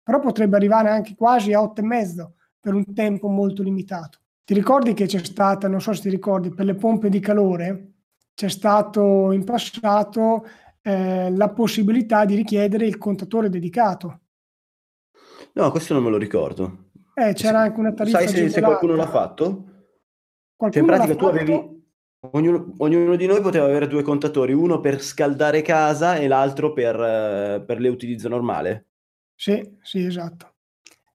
però 0.03 0.19
potrebbe 0.19 0.57
arrivare 0.57 0.89
anche 0.89 1.15
quasi 1.15 1.53
a 1.53 1.61
8,5 1.61 2.27
per 2.59 2.73
un 2.73 2.93
tempo 2.93 3.27
molto 3.29 3.63
limitato. 3.63 4.19
Ti 4.43 4.53
ricordi 4.53 4.93
che 4.93 5.05
c'è 5.05 5.23
stata, 5.23 5.67
non 5.67 5.81
so 5.81 5.93
se 5.93 6.01
ti 6.01 6.09
ricordi, 6.09 6.49
per 6.49 6.65
le 6.65 6.75
pompe 6.75 7.09
di 7.09 7.19
calore, 7.19 7.93
c'è 8.35 8.49
stato 8.49 9.31
in 9.31 9.43
passato 9.45 10.45
eh, 10.81 11.31
la 11.31 11.49
possibilità 11.49 12.25
di 12.25 12.35
richiedere 12.35 12.85
il 12.85 12.97
contatore 12.97 13.49
dedicato. 13.49 14.19
No, 15.53 15.71
questo 15.71 15.93
non 15.93 16.03
me 16.03 16.09
lo 16.09 16.17
ricordo. 16.17 16.89
Eh, 17.13 17.33
c'era 17.33 17.61
anche 17.61 17.79
una 17.79 17.93
tariffa 17.93 18.19
Sai 18.19 18.27
se, 18.27 18.49
se 18.49 18.61
qualcuno 18.61 18.95
l'ha 18.95 19.07
fatto? 19.07 19.45
Qualcuno 20.55 20.71
cioè 20.71 20.81
in 20.81 20.85
pratica 20.85 21.15
tu 21.15 21.25
avevi... 21.25 21.81
Ognuno, 22.31 22.73
ognuno, 22.77 23.17
di 23.17 23.25
noi 23.25 23.41
poteva 23.41 23.65
avere 23.65 23.85
due 23.87 24.01
contatori, 24.01 24.53
uno 24.53 24.79
per 24.79 25.01
scaldare 25.01 25.61
casa 25.61 26.15
e 26.15 26.27
l'altro 26.27 26.71
per, 26.71 26.95
eh, 26.95 27.63
per 27.65 27.81
l'utilizzo 27.81 28.29
normale. 28.29 28.92
Sì, 29.35 29.77
sì, 29.81 30.05
esatto. 30.05 30.51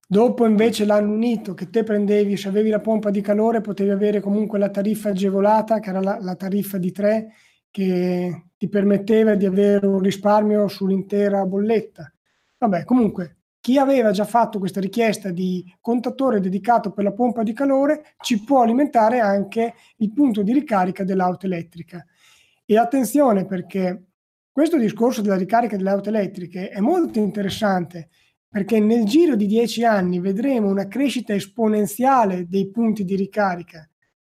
Dopo 0.07 0.45
invece 0.47 0.85
l'hanno 0.85 1.13
unito, 1.13 1.53
che 1.53 1.69
te 1.69 1.83
prendevi, 1.83 2.35
se 2.35 2.47
avevi 2.47 2.69
la 2.69 2.79
pompa 2.79 3.11
di 3.11 3.21
calore, 3.21 3.61
potevi 3.61 3.91
avere 3.91 4.19
comunque 4.21 4.57
la 4.59 4.69
tariffa 4.69 5.09
agevolata, 5.09 5.79
che 5.79 5.89
era 5.89 6.01
la, 6.01 6.17
la 6.19 6.35
tariffa 6.35 6.77
di 6.77 6.91
tre, 6.91 7.33
che 7.69 8.45
ti 8.57 8.67
permetteva 8.69 9.35
di 9.35 9.45
avere 9.45 9.85
un 9.85 9.99
risparmio 9.99 10.67
sull'intera 10.67 11.45
bolletta. 11.45 12.11
Vabbè, 12.57 12.83
comunque, 12.85 13.37
chi 13.59 13.77
aveva 13.77 14.11
già 14.11 14.25
fatto 14.25 14.57
questa 14.57 14.79
richiesta 14.79 15.29
di 15.31 15.63
contatore 15.79 16.39
dedicato 16.39 16.91
per 16.91 17.03
la 17.03 17.13
pompa 17.13 17.43
di 17.43 17.53
calore 17.53 18.15
ci 18.21 18.43
può 18.43 18.61
alimentare 18.63 19.19
anche 19.19 19.75
il 19.97 20.11
punto 20.11 20.41
di 20.41 20.53
ricarica 20.53 21.03
dell'auto 21.03 21.45
elettrica. 21.45 22.03
E 22.65 22.77
attenzione 22.77 23.45
perché 23.45 24.05
questo 24.51 24.77
discorso 24.77 25.21
della 25.21 25.37
ricarica 25.37 25.77
delle 25.77 25.89
auto 25.89 26.09
elettriche 26.09 26.69
è 26.69 26.79
molto 26.79 27.19
interessante 27.19 28.09
perché 28.49 28.79
nel 28.79 29.05
giro 29.05 29.35
di 29.35 29.45
dieci 29.45 29.83
anni 29.83 30.19
vedremo 30.19 30.69
una 30.69 30.87
crescita 30.87 31.33
esponenziale 31.33 32.47
dei 32.47 32.71
punti 32.71 33.03
di 33.03 33.15
ricarica. 33.15 33.87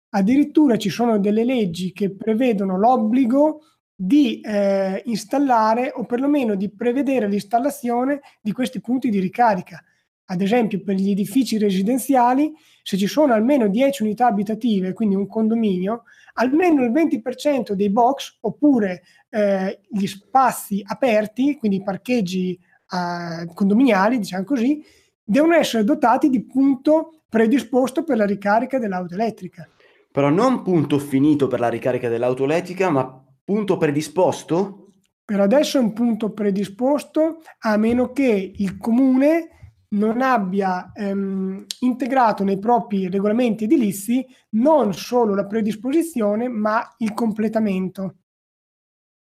Addirittura 0.10 0.78
ci 0.78 0.89
sono 0.89 1.19
delle 1.19 1.43
leggi 1.43 1.91
che 1.91 2.15
prevedono 2.15 2.78
l'obbligo 2.78 3.60
di 3.93 4.39
eh, 4.39 5.01
installare 5.06 5.91
o 5.93 6.06
perlomeno 6.06 6.56
di 6.56 6.69
prevedere 6.73 7.28
l'installazione 7.28 8.21
di 8.41 8.54
questi 8.54 8.80
punti 8.80 9.10
di 9.10 9.19
ricarica. 9.19 9.84
Ad 10.25 10.41
esempio 10.41 10.81
per 10.83 10.95
gli 10.95 11.11
edifici 11.11 11.57
residenziali, 11.57 12.51
se 12.81 12.97
ci 12.97 13.07
sono 13.07 13.33
almeno 13.33 13.67
10 13.67 14.03
unità 14.03 14.27
abitative, 14.27 14.93
quindi 14.93 15.15
un 15.15 15.27
condominio, 15.27 16.03
almeno 16.33 16.83
il 16.83 16.91
20% 16.91 17.73
dei 17.73 17.89
box 17.89 18.38
oppure 18.41 19.03
eh, 19.29 19.81
gli 19.88 20.07
spazi 20.07 20.81
aperti, 20.83 21.57
quindi 21.57 21.77
i 21.77 21.83
parcheggi 21.83 22.53
eh, 22.53 23.53
condominiali, 23.53 24.17
diciamo 24.17 24.43
così, 24.43 24.83
devono 25.23 25.55
essere 25.55 25.83
dotati 25.83 26.29
di 26.29 26.43
punto 26.45 27.21
predisposto 27.29 28.03
per 28.03 28.17
la 28.17 28.25
ricarica 28.25 28.79
dell'auto 28.79 29.13
elettrica. 29.13 29.67
Però 30.11 30.29
non 30.29 30.61
punto 30.61 30.97
finito 30.97 31.47
per 31.47 31.59
la 31.59 31.69
ricarica 31.69 32.07
dell'auto 32.07 32.45
elettrica, 32.45 32.89
ma 32.89 33.23
punto 33.43 33.77
predisposto? 33.77 34.91
Per 35.25 35.39
adesso 35.39 35.77
è 35.77 35.81
un 35.81 35.91
punto 35.91 36.31
predisposto, 36.31 37.41
a 37.59 37.75
meno 37.77 38.11
che 38.11 38.53
il 38.55 38.77
comune 38.77 39.49
non 39.89 40.21
abbia 40.21 40.91
ehm, 40.93 41.65
integrato 41.82 42.43
nei 42.43 42.60
propri 42.60 43.10
regolamenti 43.10 43.65
edilizi 43.65 44.26
non 44.52 44.93
solo 44.93 45.36
la 45.36 45.45
predisposizione, 45.45 46.48
ma 46.48 46.93
il 46.98 47.13
completamento. 47.13 48.15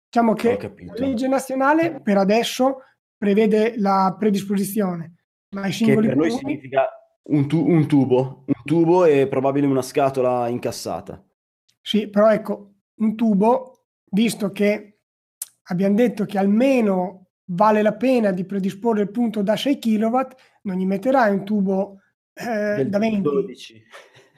Diciamo 0.09 0.35
che 0.35 0.75
la 0.85 0.95
legge 0.95 1.27
nazionale 1.27 2.01
per 2.01 2.19
adesso 2.19 2.83
prevede 3.17 3.75
la 3.79 4.15
predisposizione, 4.19 5.15
ma 5.51 5.67
i 5.67 5.73
singoli 5.73 6.09
che 6.09 6.15
per 6.15 6.17
noi 6.17 6.31
significa 6.31 6.89
un, 7.25 7.49
tu- 7.49 7.67
un 7.67 7.87
tubo, 7.87 8.45
un 8.47 8.63
tubo 8.65 9.05
e 9.05 9.27
probabilmente 9.29 9.75
una 9.75 9.87
scatola 9.87 10.49
incassata. 10.49 11.25
Sì, 11.81 12.09
però 12.09 12.31
ecco, 12.31 12.75
un 12.97 13.17
tubo, 13.17 13.87
visto 14.11 14.53
che 14.53 15.01
abbiamo 15.65 15.95
detto 15.95 16.25
che 16.25 16.39
almeno 16.39 17.22
vale 17.53 17.83
la 17.83 17.95
pena 17.95 18.31
di 18.31 18.45
predisporre 18.45 19.03
il 19.03 19.11
punto 19.11 19.43
da 19.43 19.57
6 19.57 19.79
kW, 19.79 20.19
non 20.63 20.77
gli 20.77 20.87
metterai 20.87 21.33
un 21.33 21.45
tubo 21.45 22.01
eh, 22.35 22.87
da 22.87 22.99
20. 22.99 23.21
12. 23.21 23.83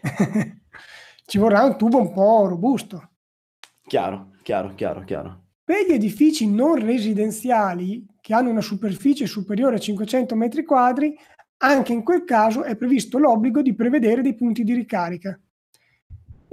Ci 1.27 1.38
vorrà 1.38 1.62
un 1.62 1.77
tubo 1.77 1.98
un 1.98 2.12
po' 2.12 2.46
robusto. 2.46 3.11
Chiaro, 3.87 4.33
chiaro, 4.42 4.74
chiaro, 4.74 5.05
chiaro. 5.05 5.42
Per 5.64 5.87
gli 5.87 5.92
edifici 5.92 6.48
non 6.50 6.74
residenziali 6.74 8.05
che 8.20 8.35
hanno 8.35 8.50
una 8.50 8.61
superficie 8.61 9.27
superiore 9.27 9.77
a 9.77 9.79
500 9.79 10.37
m2, 10.37 11.12
anche 11.59 11.92
in 11.92 12.03
quel 12.03 12.24
caso 12.24 12.62
è 12.62 12.77
previsto 12.77 13.18
l'obbligo 13.18 13.62
di 13.62 13.74
prevedere 13.74 14.20
dei 14.20 14.35
punti 14.35 14.64
di 14.64 14.74
ricarica. 14.74 15.38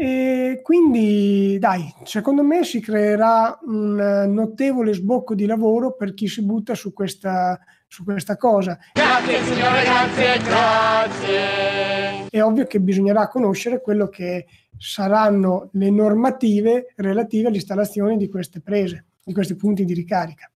E 0.04 0.62
quindi, 0.64 1.60
dai, 1.60 1.94
secondo 2.06 2.42
me 2.42 2.64
si 2.64 2.80
creerà 2.80 3.60
un 3.68 4.34
notevole 4.34 4.94
sbocco 4.94 5.36
di 5.36 5.46
lavoro 5.46 5.94
per 5.94 6.16
chi 6.16 6.28
si 6.28 6.44
butta 6.44 6.74
su 6.74 6.92
questa, 6.92 7.60
su 7.88 8.04
questa 8.04 8.36
cosa. 8.36 8.80
Grazie 8.94 9.44
signore, 9.44 9.84
grazie, 9.84 10.40
grazie. 10.40 12.28
È 12.32 12.42
ovvio 12.42 12.66
che 12.66 12.82
bisognerà 12.82 13.28
conoscere 13.28 13.80
quello 13.80 14.10
che 14.10 14.48
saranno 14.76 15.70
le 15.74 15.92
normative 15.92 16.94
relative 16.96 17.50
all'installazione 17.50 18.18
di 18.18 18.28
queste 18.28 18.60
prese, 18.60 19.06
di 19.24 19.34
questi 19.34 19.56
punti 19.56 19.86
di 19.86 19.94
ricarica. 19.94 20.52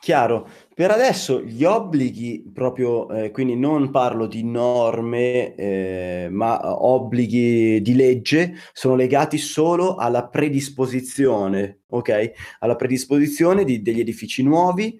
Chiaro, 0.00 0.48
per 0.74 0.90
adesso 0.90 1.42
gli 1.42 1.62
obblighi 1.62 2.50
proprio, 2.54 3.10
eh, 3.10 3.30
quindi 3.30 3.54
non 3.54 3.90
parlo 3.90 4.26
di 4.26 4.42
norme, 4.42 5.54
eh, 5.54 6.28
ma 6.30 6.58
obblighi 6.82 7.82
di 7.82 7.94
legge, 7.94 8.54
sono 8.72 8.94
legati 8.94 9.36
solo 9.36 9.96
alla 9.96 10.26
predisposizione, 10.26 11.80
ok? 11.88 12.32
Alla 12.60 12.76
predisposizione 12.76 13.64
di, 13.64 13.82
degli 13.82 14.00
edifici 14.00 14.42
nuovi 14.42 14.98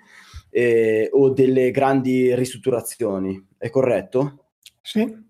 eh, 0.51 1.09
o 1.11 1.31
delle 1.31 1.71
grandi 1.71 2.35
ristrutturazioni, 2.35 3.43
è 3.57 3.71
corretto? 3.71 4.49
Sì. 4.83 5.29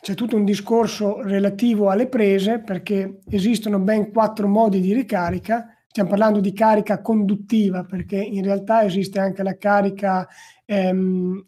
C'è 0.00 0.14
tutto 0.14 0.36
un 0.36 0.46
discorso 0.46 1.20
relativo 1.20 1.90
alle 1.90 2.08
prese 2.08 2.60
perché 2.60 3.18
esistono 3.28 3.78
ben 3.80 4.10
quattro 4.10 4.48
modi 4.48 4.80
di 4.80 4.94
ricarica 4.94 5.73
stiamo 5.94 6.10
parlando 6.10 6.40
di 6.40 6.52
carica 6.52 7.00
conduttiva 7.00 7.84
perché 7.84 8.16
in 8.16 8.42
realtà 8.42 8.82
esiste 8.82 9.20
anche 9.20 9.44
la 9.44 9.56
carica 9.56 10.26
ehm, 10.64 11.46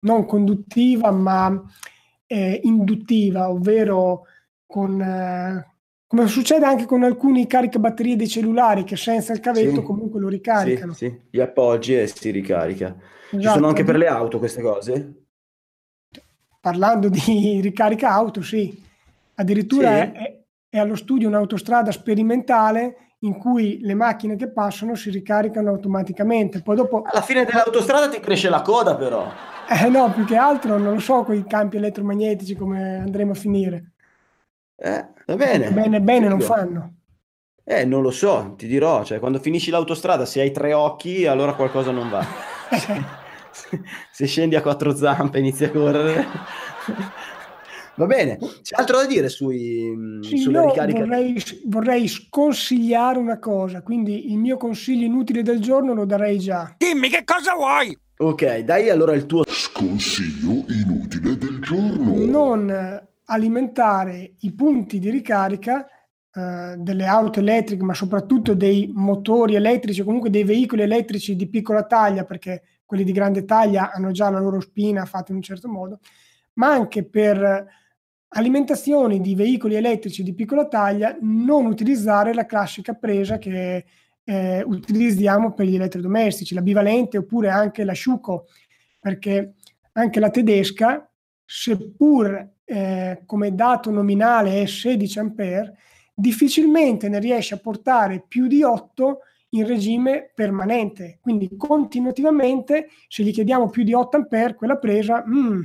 non 0.00 0.26
conduttiva 0.26 1.10
ma 1.10 1.62
eh, 2.26 2.60
induttiva, 2.64 3.48
ovvero 3.48 4.26
con, 4.66 5.00
eh, 5.00 5.76
come 6.06 6.26
succede 6.26 6.66
anche 6.66 6.84
con 6.84 7.04
alcuni 7.04 7.46
caricabatterie 7.46 8.16
dei 8.16 8.28
cellulari 8.28 8.84
che 8.84 8.96
senza 8.96 9.32
il 9.32 9.40
cavetto 9.40 9.80
sì, 9.80 9.82
comunque 9.82 10.20
lo 10.20 10.28
ricaricano. 10.28 10.92
Sì, 10.92 11.06
sì, 11.06 11.20
li 11.30 11.40
appoggi 11.40 11.98
e 11.98 12.06
si 12.06 12.30
ricarica. 12.30 12.88
Esatto. 12.88 13.40
Ci 13.40 13.48
sono 13.48 13.68
anche 13.68 13.84
per 13.84 13.96
le 13.96 14.08
auto 14.08 14.38
queste 14.38 14.60
cose? 14.60 15.14
Parlando 16.60 17.08
di 17.08 17.60
ricarica 17.62 18.10
auto, 18.10 18.42
sì. 18.42 18.78
Addirittura 19.36 20.04
sì. 20.04 20.12
È, 20.12 20.42
è 20.68 20.78
allo 20.78 20.96
studio 20.96 21.28
un'autostrada 21.28 21.90
sperimentale 21.92 23.05
in 23.26 23.38
cui 23.38 23.80
le 23.82 23.94
macchine 23.94 24.36
che 24.36 24.48
passano 24.48 24.94
si 24.94 25.10
ricaricano 25.10 25.70
automaticamente. 25.70 26.62
Poi 26.62 26.76
dopo... 26.76 27.02
Alla 27.02 27.22
fine 27.22 27.44
dell'autostrada 27.44 28.08
ti 28.08 28.20
cresce 28.20 28.48
la 28.48 28.62
coda 28.62 28.96
però. 28.96 29.30
Eh 29.68 29.88
no, 29.88 30.10
più 30.12 30.24
che 30.24 30.36
altro 30.36 30.78
non 30.78 30.94
lo 30.94 31.00
so 31.00 31.24
con 31.24 31.34
i 31.34 31.44
campi 31.46 31.76
elettromagnetici 31.76 32.54
come 32.54 32.98
andremo 32.98 33.32
a 33.32 33.34
finire. 33.34 33.92
Eh, 34.76 35.06
va 35.26 35.36
bene. 35.36 35.70
Bene, 35.70 36.00
bene 36.00 36.28
non 36.28 36.40
fanno. 36.40 36.94
Eh, 37.64 37.84
non 37.84 38.00
lo 38.00 38.12
so, 38.12 38.54
ti 38.56 38.68
dirò, 38.68 39.02
cioè 39.02 39.18
quando 39.18 39.40
finisci 39.40 39.70
l'autostrada 39.70 40.24
se 40.24 40.40
hai 40.40 40.52
tre 40.52 40.72
occhi 40.72 41.26
allora 41.26 41.54
qualcosa 41.54 41.90
non 41.90 42.08
va. 42.08 42.24
se 44.12 44.26
scendi 44.26 44.54
a 44.54 44.62
quattro 44.62 44.94
zampe 44.94 45.38
e 45.38 45.40
inizi 45.40 45.64
a 45.64 45.70
correre... 45.70 46.26
Va 47.96 48.06
bene, 48.06 48.38
c'è 48.60 48.76
altro 48.76 48.98
da 48.98 49.06
dire 49.06 49.30
sui, 49.30 50.20
sì, 50.20 50.36
sulla 50.36 50.66
ricarica? 50.66 50.98
Vorrei, 50.98 51.42
vorrei 51.64 52.08
sconsigliare 52.08 53.18
una 53.18 53.38
cosa, 53.38 53.82
quindi 53.82 54.30
il 54.30 54.38
mio 54.38 54.58
consiglio 54.58 55.06
inutile 55.06 55.42
del 55.42 55.60
giorno 55.60 55.94
lo 55.94 56.04
darei 56.04 56.38
già. 56.38 56.74
Dimmi 56.76 57.08
che 57.08 57.24
cosa 57.24 57.54
vuoi? 57.54 57.96
Ok, 58.18 58.58
dai 58.58 58.90
allora 58.90 59.14
il 59.14 59.24
tuo 59.24 59.44
sconsiglio 59.46 60.64
inutile 60.68 61.38
del 61.38 61.58
giorno. 61.60 62.24
Non 62.24 63.04
alimentare 63.24 64.34
i 64.40 64.52
punti 64.52 64.98
di 64.98 65.10
ricarica 65.10 65.86
eh, 66.32 66.74
delle 66.76 67.06
auto 67.06 67.40
elettriche, 67.40 67.82
ma 67.82 67.94
soprattutto 67.94 68.54
dei 68.54 68.90
motori 68.94 69.54
elettrici 69.54 70.02
o 70.02 70.04
comunque 70.04 70.28
dei 70.28 70.44
veicoli 70.44 70.82
elettrici 70.82 71.34
di 71.34 71.48
piccola 71.48 71.84
taglia, 71.84 72.24
perché 72.24 72.62
quelli 72.84 73.04
di 73.04 73.12
grande 73.12 73.46
taglia 73.46 73.90
hanno 73.90 74.10
già 74.10 74.28
la 74.28 74.38
loro 74.38 74.60
spina 74.60 75.06
fatta 75.06 75.30
in 75.30 75.36
un 75.36 75.42
certo 75.42 75.68
modo, 75.68 76.00
ma 76.54 76.70
anche 76.70 77.04
per 77.04 77.66
alimentazioni 78.36 79.20
di 79.20 79.34
veicoli 79.34 79.74
elettrici 79.74 80.22
di 80.22 80.34
piccola 80.34 80.66
taglia, 80.66 81.16
non 81.20 81.64
utilizzare 81.64 82.34
la 82.34 82.44
classica 82.44 82.92
presa 82.92 83.38
che 83.38 83.84
eh, 84.24 84.62
utilizziamo 84.62 85.54
per 85.54 85.66
gli 85.66 85.74
elettrodomestici, 85.74 86.54
la 86.54 86.60
bivalente 86.60 87.16
oppure 87.18 87.48
anche 87.48 87.84
la 87.84 87.94
Sciuco, 87.94 88.46
perché 89.00 89.54
anche 89.92 90.20
la 90.20 90.30
tedesca, 90.30 91.10
seppur 91.44 92.54
eh, 92.64 93.22
come 93.24 93.54
dato 93.54 93.90
nominale 93.90 94.62
è 94.62 94.66
16 94.66 95.18
A, 95.18 95.72
difficilmente 96.12 97.08
ne 97.08 97.18
riesce 97.18 97.54
a 97.54 97.58
portare 97.58 98.22
più 98.26 98.48
di 98.48 98.62
8 98.62 99.20
in 99.50 99.66
regime 99.66 100.30
permanente. 100.34 101.18
Quindi 101.22 101.56
continuativamente, 101.56 102.88
se 103.08 103.22
gli 103.22 103.32
chiediamo 103.32 103.70
più 103.70 103.82
di 103.82 103.94
8 103.94 104.26
A, 104.28 104.54
quella 104.54 104.76
presa... 104.76 105.24
Mm, 105.26 105.62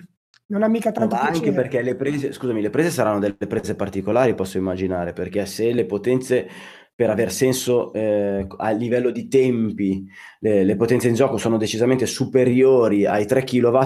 non 0.52 0.64
ha 0.64 0.68
mica 0.68 0.92
tanto 0.92 1.16
no, 1.16 1.22
anche 1.22 1.54
perché 1.54 1.82
le 1.82 1.96
prese, 1.96 2.34
scusami, 2.34 2.62
le 2.62 2.70
prese 2.70 2.90
saranno 2.90 3.20
delle 3.20 3.36
prese 3.36 3.76
particolari, 3.76 4.36
posso 4.36 4.58
immaginare, 4.58 5.14
perché 5.14 5.46
se 5.46 5.72
le 5.72 5.86
potenze 5.86 6.48
per 6.94 7.10
aver 7.10 7.32
senso 7.32 7.92
eh, 7.94 8.46
a 8.58 8.70
livello 8.72 9.12
di 9.12 9.28
tempi, 9.28 10.06
le, 10.40 10.64
le, 10.64 10.76
potenze 10.76 11.08
in 11.08 11.16
gioco 11.16 11.38
sono 11.38 11.58
decisamente 11.58 12.06
superiori 12.06 13.06
ai 13.06 13.26
3 13.26 13.44
kW, 13.44 13.80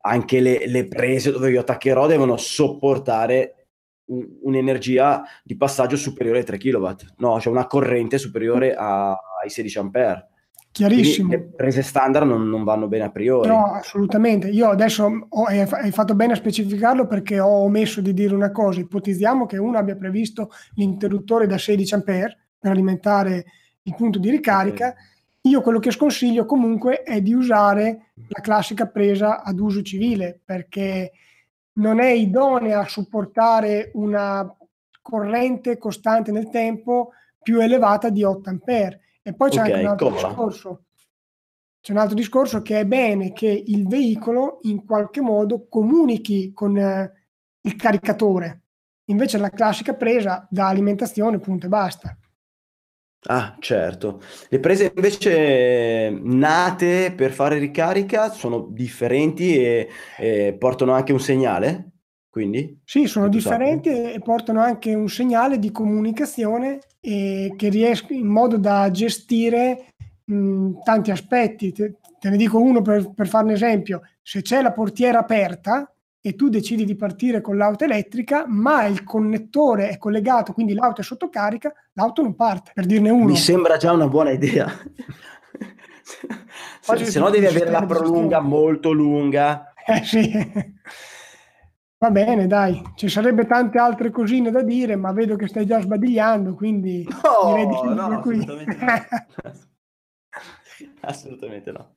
anche 0.00 0.40
le, 0.40 0.66
le 0.66 0.88
prese 0.88 1.30
dove 1.30 1.50
io 1.50 1.60
attaccherò 1.60 2.06
devono 2.08 2.36
sopportare 2.36 3.68
un, 4.06 4.26
un'energia 4.42 5.22
di 5.44 5.56
passaggio 5.56 5.96
superiore 5.96 6.38
ai 6.38 6.44
3 6.44 6.58
kW, 6.58 6.88
no, 7.18 7.40
cioè 7.40 7.52
una 7.52 7.68
corrente 7.68 8.18
superiore 8.18 8.74
a, 8.74 9.12
ai 9.40 9.48
16 9.48 9.78
A. 9.78 10.26
Chiarissimo. 10.72 11.28
Quindi 11.28 11.44
le 11.44 11.54
prese 11.54 11.82
standard 11.82 12.26
non, 12.26 12.48
non, 12.48 12.64
vanno 12.64 12.88
bene 12.88 13.04
a 13.04 13.10
priori. 13.10 13.46
No, 13.46 13.72
assolutamente. 13.72 14.48
Io 14.48 14.70
adesso 14.70 15.04
ho, 15.28 15.44
hai 15.44 15.90
fatto 15.92 16.14
bene 16.14 16.32
a 16.32 16.36
specificarlo 16.36 17.06
perché 17.06 17.38
ho 17.40 17.64
omesso 17.64 18.00
di 18.00 18.14
dire 18.14 18.34
una 18.34 18.50
cosa. 18.50 18.80
Ipotizziamo 18.80 19.44
che 19.44 19.58
uno 19.58 19.76
abbia 19.76 19.96
previsto 19.96 20.50
l'interruttore 20.74 21.46
da 21.46 21.58
16 21.58 21.94
A 21.94 22.00
per 22.00 22.36
alimentare 22.62 23.44
il 23.82 23.94
punto 23.94 24.18
di 24.18 24.30
ricarica. 24.30 24.88
Okay. 24.88 25.04
Io 25.42 25.60
quello 25.60 25.78
che 25.78 25.90
sconsiglio 25.90 26.46
comunque 26.46 27.02
è 27.02 27.20
di 27.20 27.34
usare 27.34 28.12
la 28.28 28.40
classica 28.40 28.86
presa 28.86 29.42
ad 29.42 29.58
uso 29.58 29.82
civile 29.82 30.40
perché 30.42 31.12
non 31.74 32.00
è 32.00 32.10
idonea 32.10 32.80
a 32.80 32.88
supportare 32.88 33.90
una 33.94 34.56
corrente 35.02 35.76
costante 35.76 36.32
nel 36.32 36.48
tempo 36.48 37.10
più 37.42 37.60
elevata 37.60 38.08
di 38.08 38.22
8 38.22 38.48
ampere 38.48 39.01
e 39.22 39.34
poi 39.34 39.50
c'è 39.50 39.60
okay, 39.60 39.72
anche 39.72 39.84
un 39.84 39.86
altro 39.86 40.10
cosa? 40.10 40.28
discorso. 40.28 40.84
C'è 41.80 41.92
un 41.92 41.98
altro 41.98 42.14
discorso 42.14 42.62
che 42.62 42.80
è 42.80 42.86
bene 42.86 43.32
che 43.32 43.48
il 43.48 43.88
veicolo 43.88 44.58
in 44.62 44.84
qualche 44.84 45.20
modo 45.20 45.66
comunichi 45.68 46.52
con 46.52 46.76
eh, 46.76 47.12
il 47.62 47.76
caricatore. 47.76 48.62
Invece 49.06 49.38
la 49.38 49.50
classica 49.50 49.94
presa 49.94 50.46
da 50.48 50.68
alimentazione, 50.68 51.40
punto 51.40 51.66
e 51.66 51.68
basta. 51.68 52.16
Ah, 53.26 53.56
certo. 53.60 54.20
Le 54.48 54.58
prese 54.58 54.92
invece 54.94 56.10
nate 56.10 57.12
per 57.14 57.30
fare 57.32 57.58
ricarica 57.58 58.30
sono 58.30 58.66
differenti 58.70 59.56
e, 59.56 59.88
e 60.18 60.56
portano 60.58 60.92
anche 60.92 61.12
un 61.12 61.20
segnale? 61.20 61.91
Quindi? 62.32 62.80
Sì, 62.82 63.06
sono 63.06 63.28
differenti 63.28 63.90
e 63.90 64.18
portano 64.24 64.62
anche 64.62 64.94
un 64.94 65.10
segnale 65.10 65.58
di 65.58 65.70
comunicazione 65.70 66.78
che 66.98 67.68
riesco 67.68 68.14
in 68.14 68.26
modo 68.26 68.56
da 68.56 68.90
gestire 68.90 69.88
mh, 70.24 70.82
tanti 70.82 71.10
aspetti. 71.10 71.72
Te, 71.72 71.96
te, 72.18 72.30
ne 72.30 72.38
dico 72.38 72.58
uno 72.58 72.80
per, 72.80 73.12
per 73.12 73.28
fare 73.28 73.44
un 73.44 73.50
esempio. 73.50 74.00
Se 74.22 74.40
c'è 74.40 74.62
la 74.62 74.72
portiera 74.72 75.18
aperta 75.18 75.92
e 76.22 76.34
tu 76.34 76.48
decidi 76.48 76.86
di 76.86 76.96
partire 76.96 77.42
con 77.42 77.58
l'auto 77.58 77.84
elettrica, 77.84 78.46
ma 78.46 78.86
il 78.86 79.04
connettore 79.04 79.90
è 79.90 79.98
collegato, 79.98 80.54
quindi 80.54 80.72
l'auto 80.72 81.02
è 81.02 81.04
sotto 81.04 81.28
carica, 81.28 81.70
l'auto 81.92 82.22
non 82.22 82.34
parte, 82.34 82.70
per 82.72 82.86
dirne 82.86 83.10
uno. 83.10 83.26
Mi 83.26 83.36
sembra 83.36 83.76
già 83.76 83.92
una 83.92 84.08
buona 84.08 84.30
idea. 84.30 84.72
se, 86.80 87.04
se 87.04 87.18
no 87.18 87.28
devi 87.28 87.44
avere 87.44 87.70
la 87.70 87.84
prolunga 87.84 88.40
molto 88.40 88.90
lunga. 88.90 89.74
Eh 89.84 90.02
sì. 90.02 90.32
Va 92.02 92.10
bene, 92.10 92.48
dai, 92.48 92.82
ci 92.96 93.08
sarebbe 93.08 93.46
tante 93.46 93.78
altre 93.78 94.10
cosine 94.10 94.50
da 94.50 94.62
dire, 94.62 94.96
ma 94.96 95.12
vedo 95.12 95.36
che 95.36 95.46
stai 95.46 95.64
già 95.64 95.80
sbadigliando, 95.80 96.56
quindi 96.56 97.06
no, 97.08 97.54
direi 97.54 97.66
di 97.68 97.94
no, 97.94 98.20
qui. 98.20 98.38
Assolutamente 98.38 98.84
no. 98.84 99.52
assolutamente 101.02 101.70
no. 101.70 101.94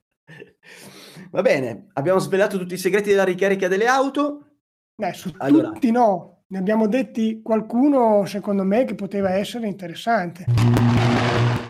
Va 1.31 1.41
bene, 1.41 1.87
abbiamo 1.93 2.19
svelato 2.19 2.59
tutti 2.59 2.75
i 2.75 2.77
segreti 2.77 3.09
della 3.09 3.23
ricarica 3.23 3.67
delle 3.67 3.87
auto. 3.87 4.57
Beh, 4.95 5.13
su 5.13 5.33
allora. 5.37 5.71
tutti 5.71 5.89
no, 5.89 6.43
ne 6.49 6.57
abbiamo 6.59 6.85
detti 6.87 7.41
qualcuno, 7.41 8.25
secondo 8.25 8.63
me, 8.63 8.85
che 8.85 8.93
poteva 8.93 9.31
essere 9.31 9.65
interessante. 9.65 10.45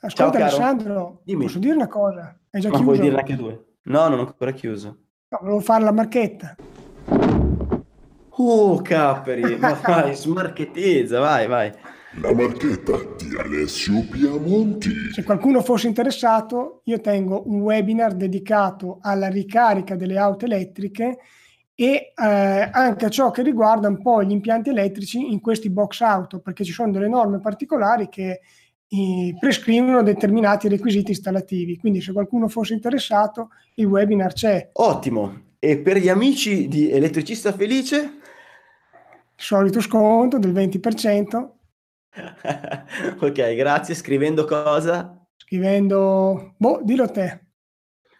Ascolta 0.01 0.09
Ciao, 0.09 0.41
Alessandro, 0.41 1.21
Dimmi. 1.23 1.45
posso 1.45 1.59
dire 1.59 1.75
una 1.75 1.87
cosa? 1.87 2.37
Hai 2.49 2.59
già 2.59 2.67
ma 2.67 2.75
chiuso? 2.75 2.91
vuoi 2.91 2.99
dirne 2.99 3.19
anche 3.19 3.35
due? 3.37 3.65
No, 3.83 4.09
non 4.09 4.19
ho 4.19 4.27
ancora 4.27 4.51
chiuso. 4.51 4.87
No, 5.29 5.37
volevo 5.39 5.61
fare 5.61 5.85
la 5.85 5.93
marchetta. 5.93 6.57
Oh, 8.37 8.81
Capri, 8.81 9.55
ma 9.59 9.79
vai, 9.81 10.13
smarchetizza, 10.13 11.19
vai, 11.19 11.47
vai. 11.47 11.71
La 12.21 12.33
marchetta 12.33 12.97
di 13.17 13.35
Alessio 13.37 14.05
Piamonti. 14.09 14.89
Se 15.11 15.23
qualcuno 15.23 15.61
fosse 15.61 15.87
interessato, 15.87 16.81
io 16.85 16.99
tengo 17.01 17.43
un 17.47 17.61
webinar 17.61 18.13
dedicato 18.13 18.99
alla 19.01 19.27
ricarica 19.27 19.95
delle 19.95 20.17
auto 20.17 20.45
elettriche 20.45 21.17
e 21.75 22.13
eh, 22.15 22.69
anche 22.71 23.05
a 23.05 23.09
ciò 23.09 23.31
che 23.31 23.41
riguarda 23.41 23.89
un 23.89 24.01
po' 24.01 24.23
gli 24.23 24.31
impianti 24.31 24.69
elettrici 24.69 25.31
in 25.31 25.41
questi 25.41 25.69
box 25.69 26.01
auto, 26.01 26.39
perché 26.39 26.63
ci 26.63 26.71
sono 26.71 26.91
delle 26.91 27.09
norme 27.09 27.39
particolari 27.39 28.07
che 28.09 28.39
prescrivono 29.39 30.03
determinati 30.03 30.69
requisiti 30.69 31.11
installativi. 31.11 31.77
Quindi 31.77 32.01
se 32.01 32.13
qualcuno 32.13 32.47
fosse 32.47 32.73
interessato, 32.73 33.49
il 33.75 33.87
webinar 33.87 34.31
c'è. 34.31 34.69
Ottimo. 34.73 35.43
E 35.59 35.77
per 35.79 35.97
gli 35.97 36.09
amici 36.09 36.67
di 36.67 36.91
Elettricista 36.91 37.51
Felice? 37.51 38.19
Solito 39.35 39.81
sconto 39.81 40.39
del 40.39 40.53
20%. 40.53 41.49
ok, 43.19 43.55
grazie. 43.55 43.93
Scrivendo 43.95 44.45
cosa? 44.45 45.19
Scrivendo, 45.35 46.55
boh, 46.57 46.81
dillo 46.83 47.09
te. 47.11 47.41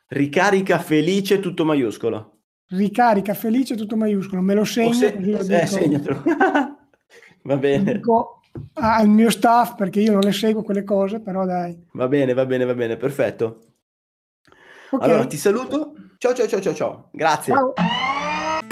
Ricarica 0.08 0.80
felice 0.80 1.40
tutto 1.40 1.66
maiuscolo. 1.66 2.40
Ricarica 2.68 3.34
felice 3.34 3.76
tutto 3.76 3.96
maiuscolo. 3.96 4.42
Me 4.42 4.54
lo 4.54 4.64
segno. 4.64 4.94
Se- 4.94 5.18
lo 5.20 5.40
eh, 5.40 5.66
segnatelo. 5.66 6.24
va 7.44 7.58
bene. 7.58 7.94
Dico 7.94 8.42
al 8.74 9.08
mio 9.08 9.30
staff 9.30 9.76
perché 9.76 10.00
io 10.00 10.14
non 10.14 10.22
le 10.22 10.32
seguo 10.32 10.64
quelle 10.64 10.84
cose, 10.84 11.20
però 11.20 11.46
dai. 11.46 11.78
Va 11.94 12.08
bene, 12.08 12.34
va 12.34 12.46
bene, 12.46 12.66
va 12.66 12.74
bene, 12.74 12.98
perfetto. 12.98 13.66
Okay. 14.90 15.10
Allora 15.10 15.26
ti 15.26 15.38
saluto. 15.38 15.94
Ciao 16.18 16.34
ciao 16.34 16.48
ciao 16.48 16.62
ciao 16.62 16.74
ciao. 16.74 17.10
Grazie. 17.12 17.54
Ciao. 17.54 17.74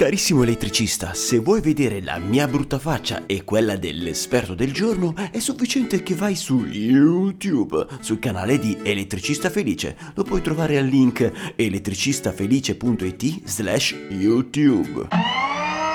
Carissimo 0.03 0.43
elettricista, 0.43 1.13
se 1.13 1.39
vuoi 1.39 1.61
vedere 1.61 2.01
la 2.01 2.19
mia 2.19 2.45
brutta 2.45 2.77
faccia 2.77 3.25
e 3.25 3.45
quella 3.45 3.77
dell'esperto 3.77 4.53
del 4.53 4.73
giorno, 4.73 5.15
è 5.31 5.39
sufficiente 5.39 6.03
che 6.03 6.13
vai 6.13 6.35
su 6.35 6.65
YouTube, 6.65 7.87
sul 8.01 8.19
canale 8.19 8.59
di 8.59 8.77
Elettricista 8.83 9.49
Felice. 9.49 9.95
Lo 10.15 10.23
puoi 10.23 10.41
trovare 10.41 10.77
al 10.77 10.87
link 10.87 11.53
elettricistafelice.it 11.55 13.47
slash 13.47 13.95
YouTube. 14.09 15.07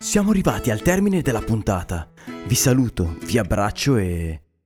Siamo 0.01 0.31
arrivati 0.31 0.71
al 0.71 0.81
termine 0.81 1.21
della 1.21 1.43
puntata. 1.43 2.11
Vi 2.47 2.55
saluto, 2.55 3.19
vi 3.27 3.37
abbraccio 3.37 3.99
e 3.99 4.41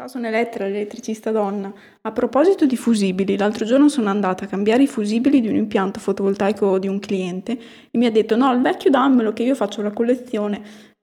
Ciao, 0.00 0.08
sono 0.08 0.28
Elettra, 0.28 0.64
l'elettricista 0.64 1.30
donna. 1.30 1.70
A 2.00 2.12
proposito 2.12 2.64
di 2.64 2.74
fusibili, 2.74 3.36
l'altro 3.36 3.66
giorno 3.66 3.90
sono 3.90 4.08
andata 4.08 4.46
a 4.46 4.46
cambiare 4.46 4.84
i 4.84 4.86
fusibili 4.86 5.42
di 5.42 5.48
un 5.48 5.56
impianto 5.56 6.00
fotovoltaico 6.00 6.78
di 6.78 6.88
un 6.88 6.98
cliente 7.00 7.52
e 7.90 7.98
mi 7.98 8.06
ha 8.06 8.10
detto 8.10 8.34
no, 8.34 8.50
il 8.54 8.62
vecchio 8.62 8.88
dammelo 8.88 9.34
che 9.34 9.42
io 9.42 9.54
faccio 9.54 9.82
la 9.82 9.90
collezione. 9.90 10.62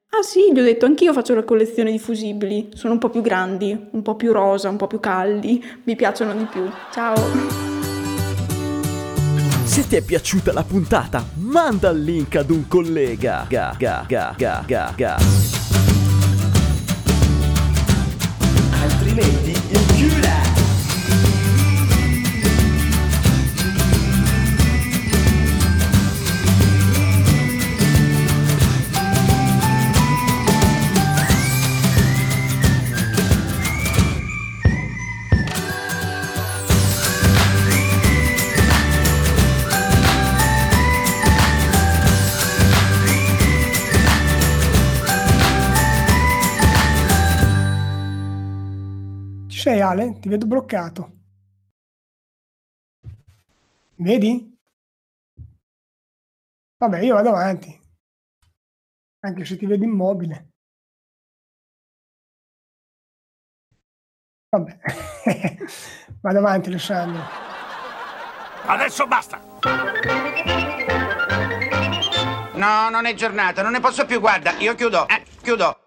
Ah 0.09 0.23
sì, 0.23 0.51
gli 0.51 0.59
ho 0.59 0.63
detto 0.63 0.87
anch'io 0.87 1.13
faccio 1.13 1.35
la 1.35 1.43
collezione 1.43 1.91
di 1.91 1.99
fusibili, 1.99 2.69
sono 2.73 2.93
un 2.93 2.99
po' 2.99 3.11
più 3.11 3.21
grandi, 3.21 3.79
un 3.91 4.01
po' 4.01 4.15
più 4.15 4.31
rosa, 4.31 4.67
un 4.67 4.77
po' 4.77 4.87
più 4.87 4.99
caldi, 4.99 5.63
mi 5.83 5.95
piacciono 5.95 6.33
di 6.33 6.45
più. 6.45 6.67
Ciao! 6.91 7.15
Se 9.63 9.87
ti 9.87 9.95
è 9.95 10.01
piaciuta 10.01 10.51
la 10.51 10.63
puntata, 10.63 11.23
manda 11.35 11.91
il 11.91 12.01
link 12.01 12.35
ad 12.35 12.49
un 12.49 12.67
collega. 12.67 13.45
Ga, 13.47 13.75
ga, 13.77 14.05
ga, 14.07 14.33
ga, 14.35 14.63
ga, 14.65 14.93
ga. 14.95 15.66
Ale? 49.87 50.19
Ti 50.19 50.27
vedo 50.29 50.45
bloccato. 50.45 51.11
Vedi? 53.95 54.55
Vabbè, 56.77 56.99
io 56.99 57.15
vado 57.15 57.29
avanti. 57.29 57.79
Anche 59.19 59.45
se 59.45 59.57
ti 59.57 59.65
vedo 59.65 59.83
immobile. 59.83 60.49
Vabbè. 64.49 64.79
vado 66.21 66.37
avanti, 66.37 66.69
Alessandro. 66.69 67.23
Adesso 68.65 69.07
basta. 69.07 69.41
No, 72.53 72.89
non 72.89 73.05
è 73.05 73.13
giornata, 73.13 73.61
non 73.61 73.71
ne 73.71 73.79
posso 73.79 74.05
più, 74.05 74.19
guarda, 74.19 74.51
io 74.57 74.75
chiudo, 74.75 75.07
eh, 75.07 75.23
chiudo. 75.41 75.86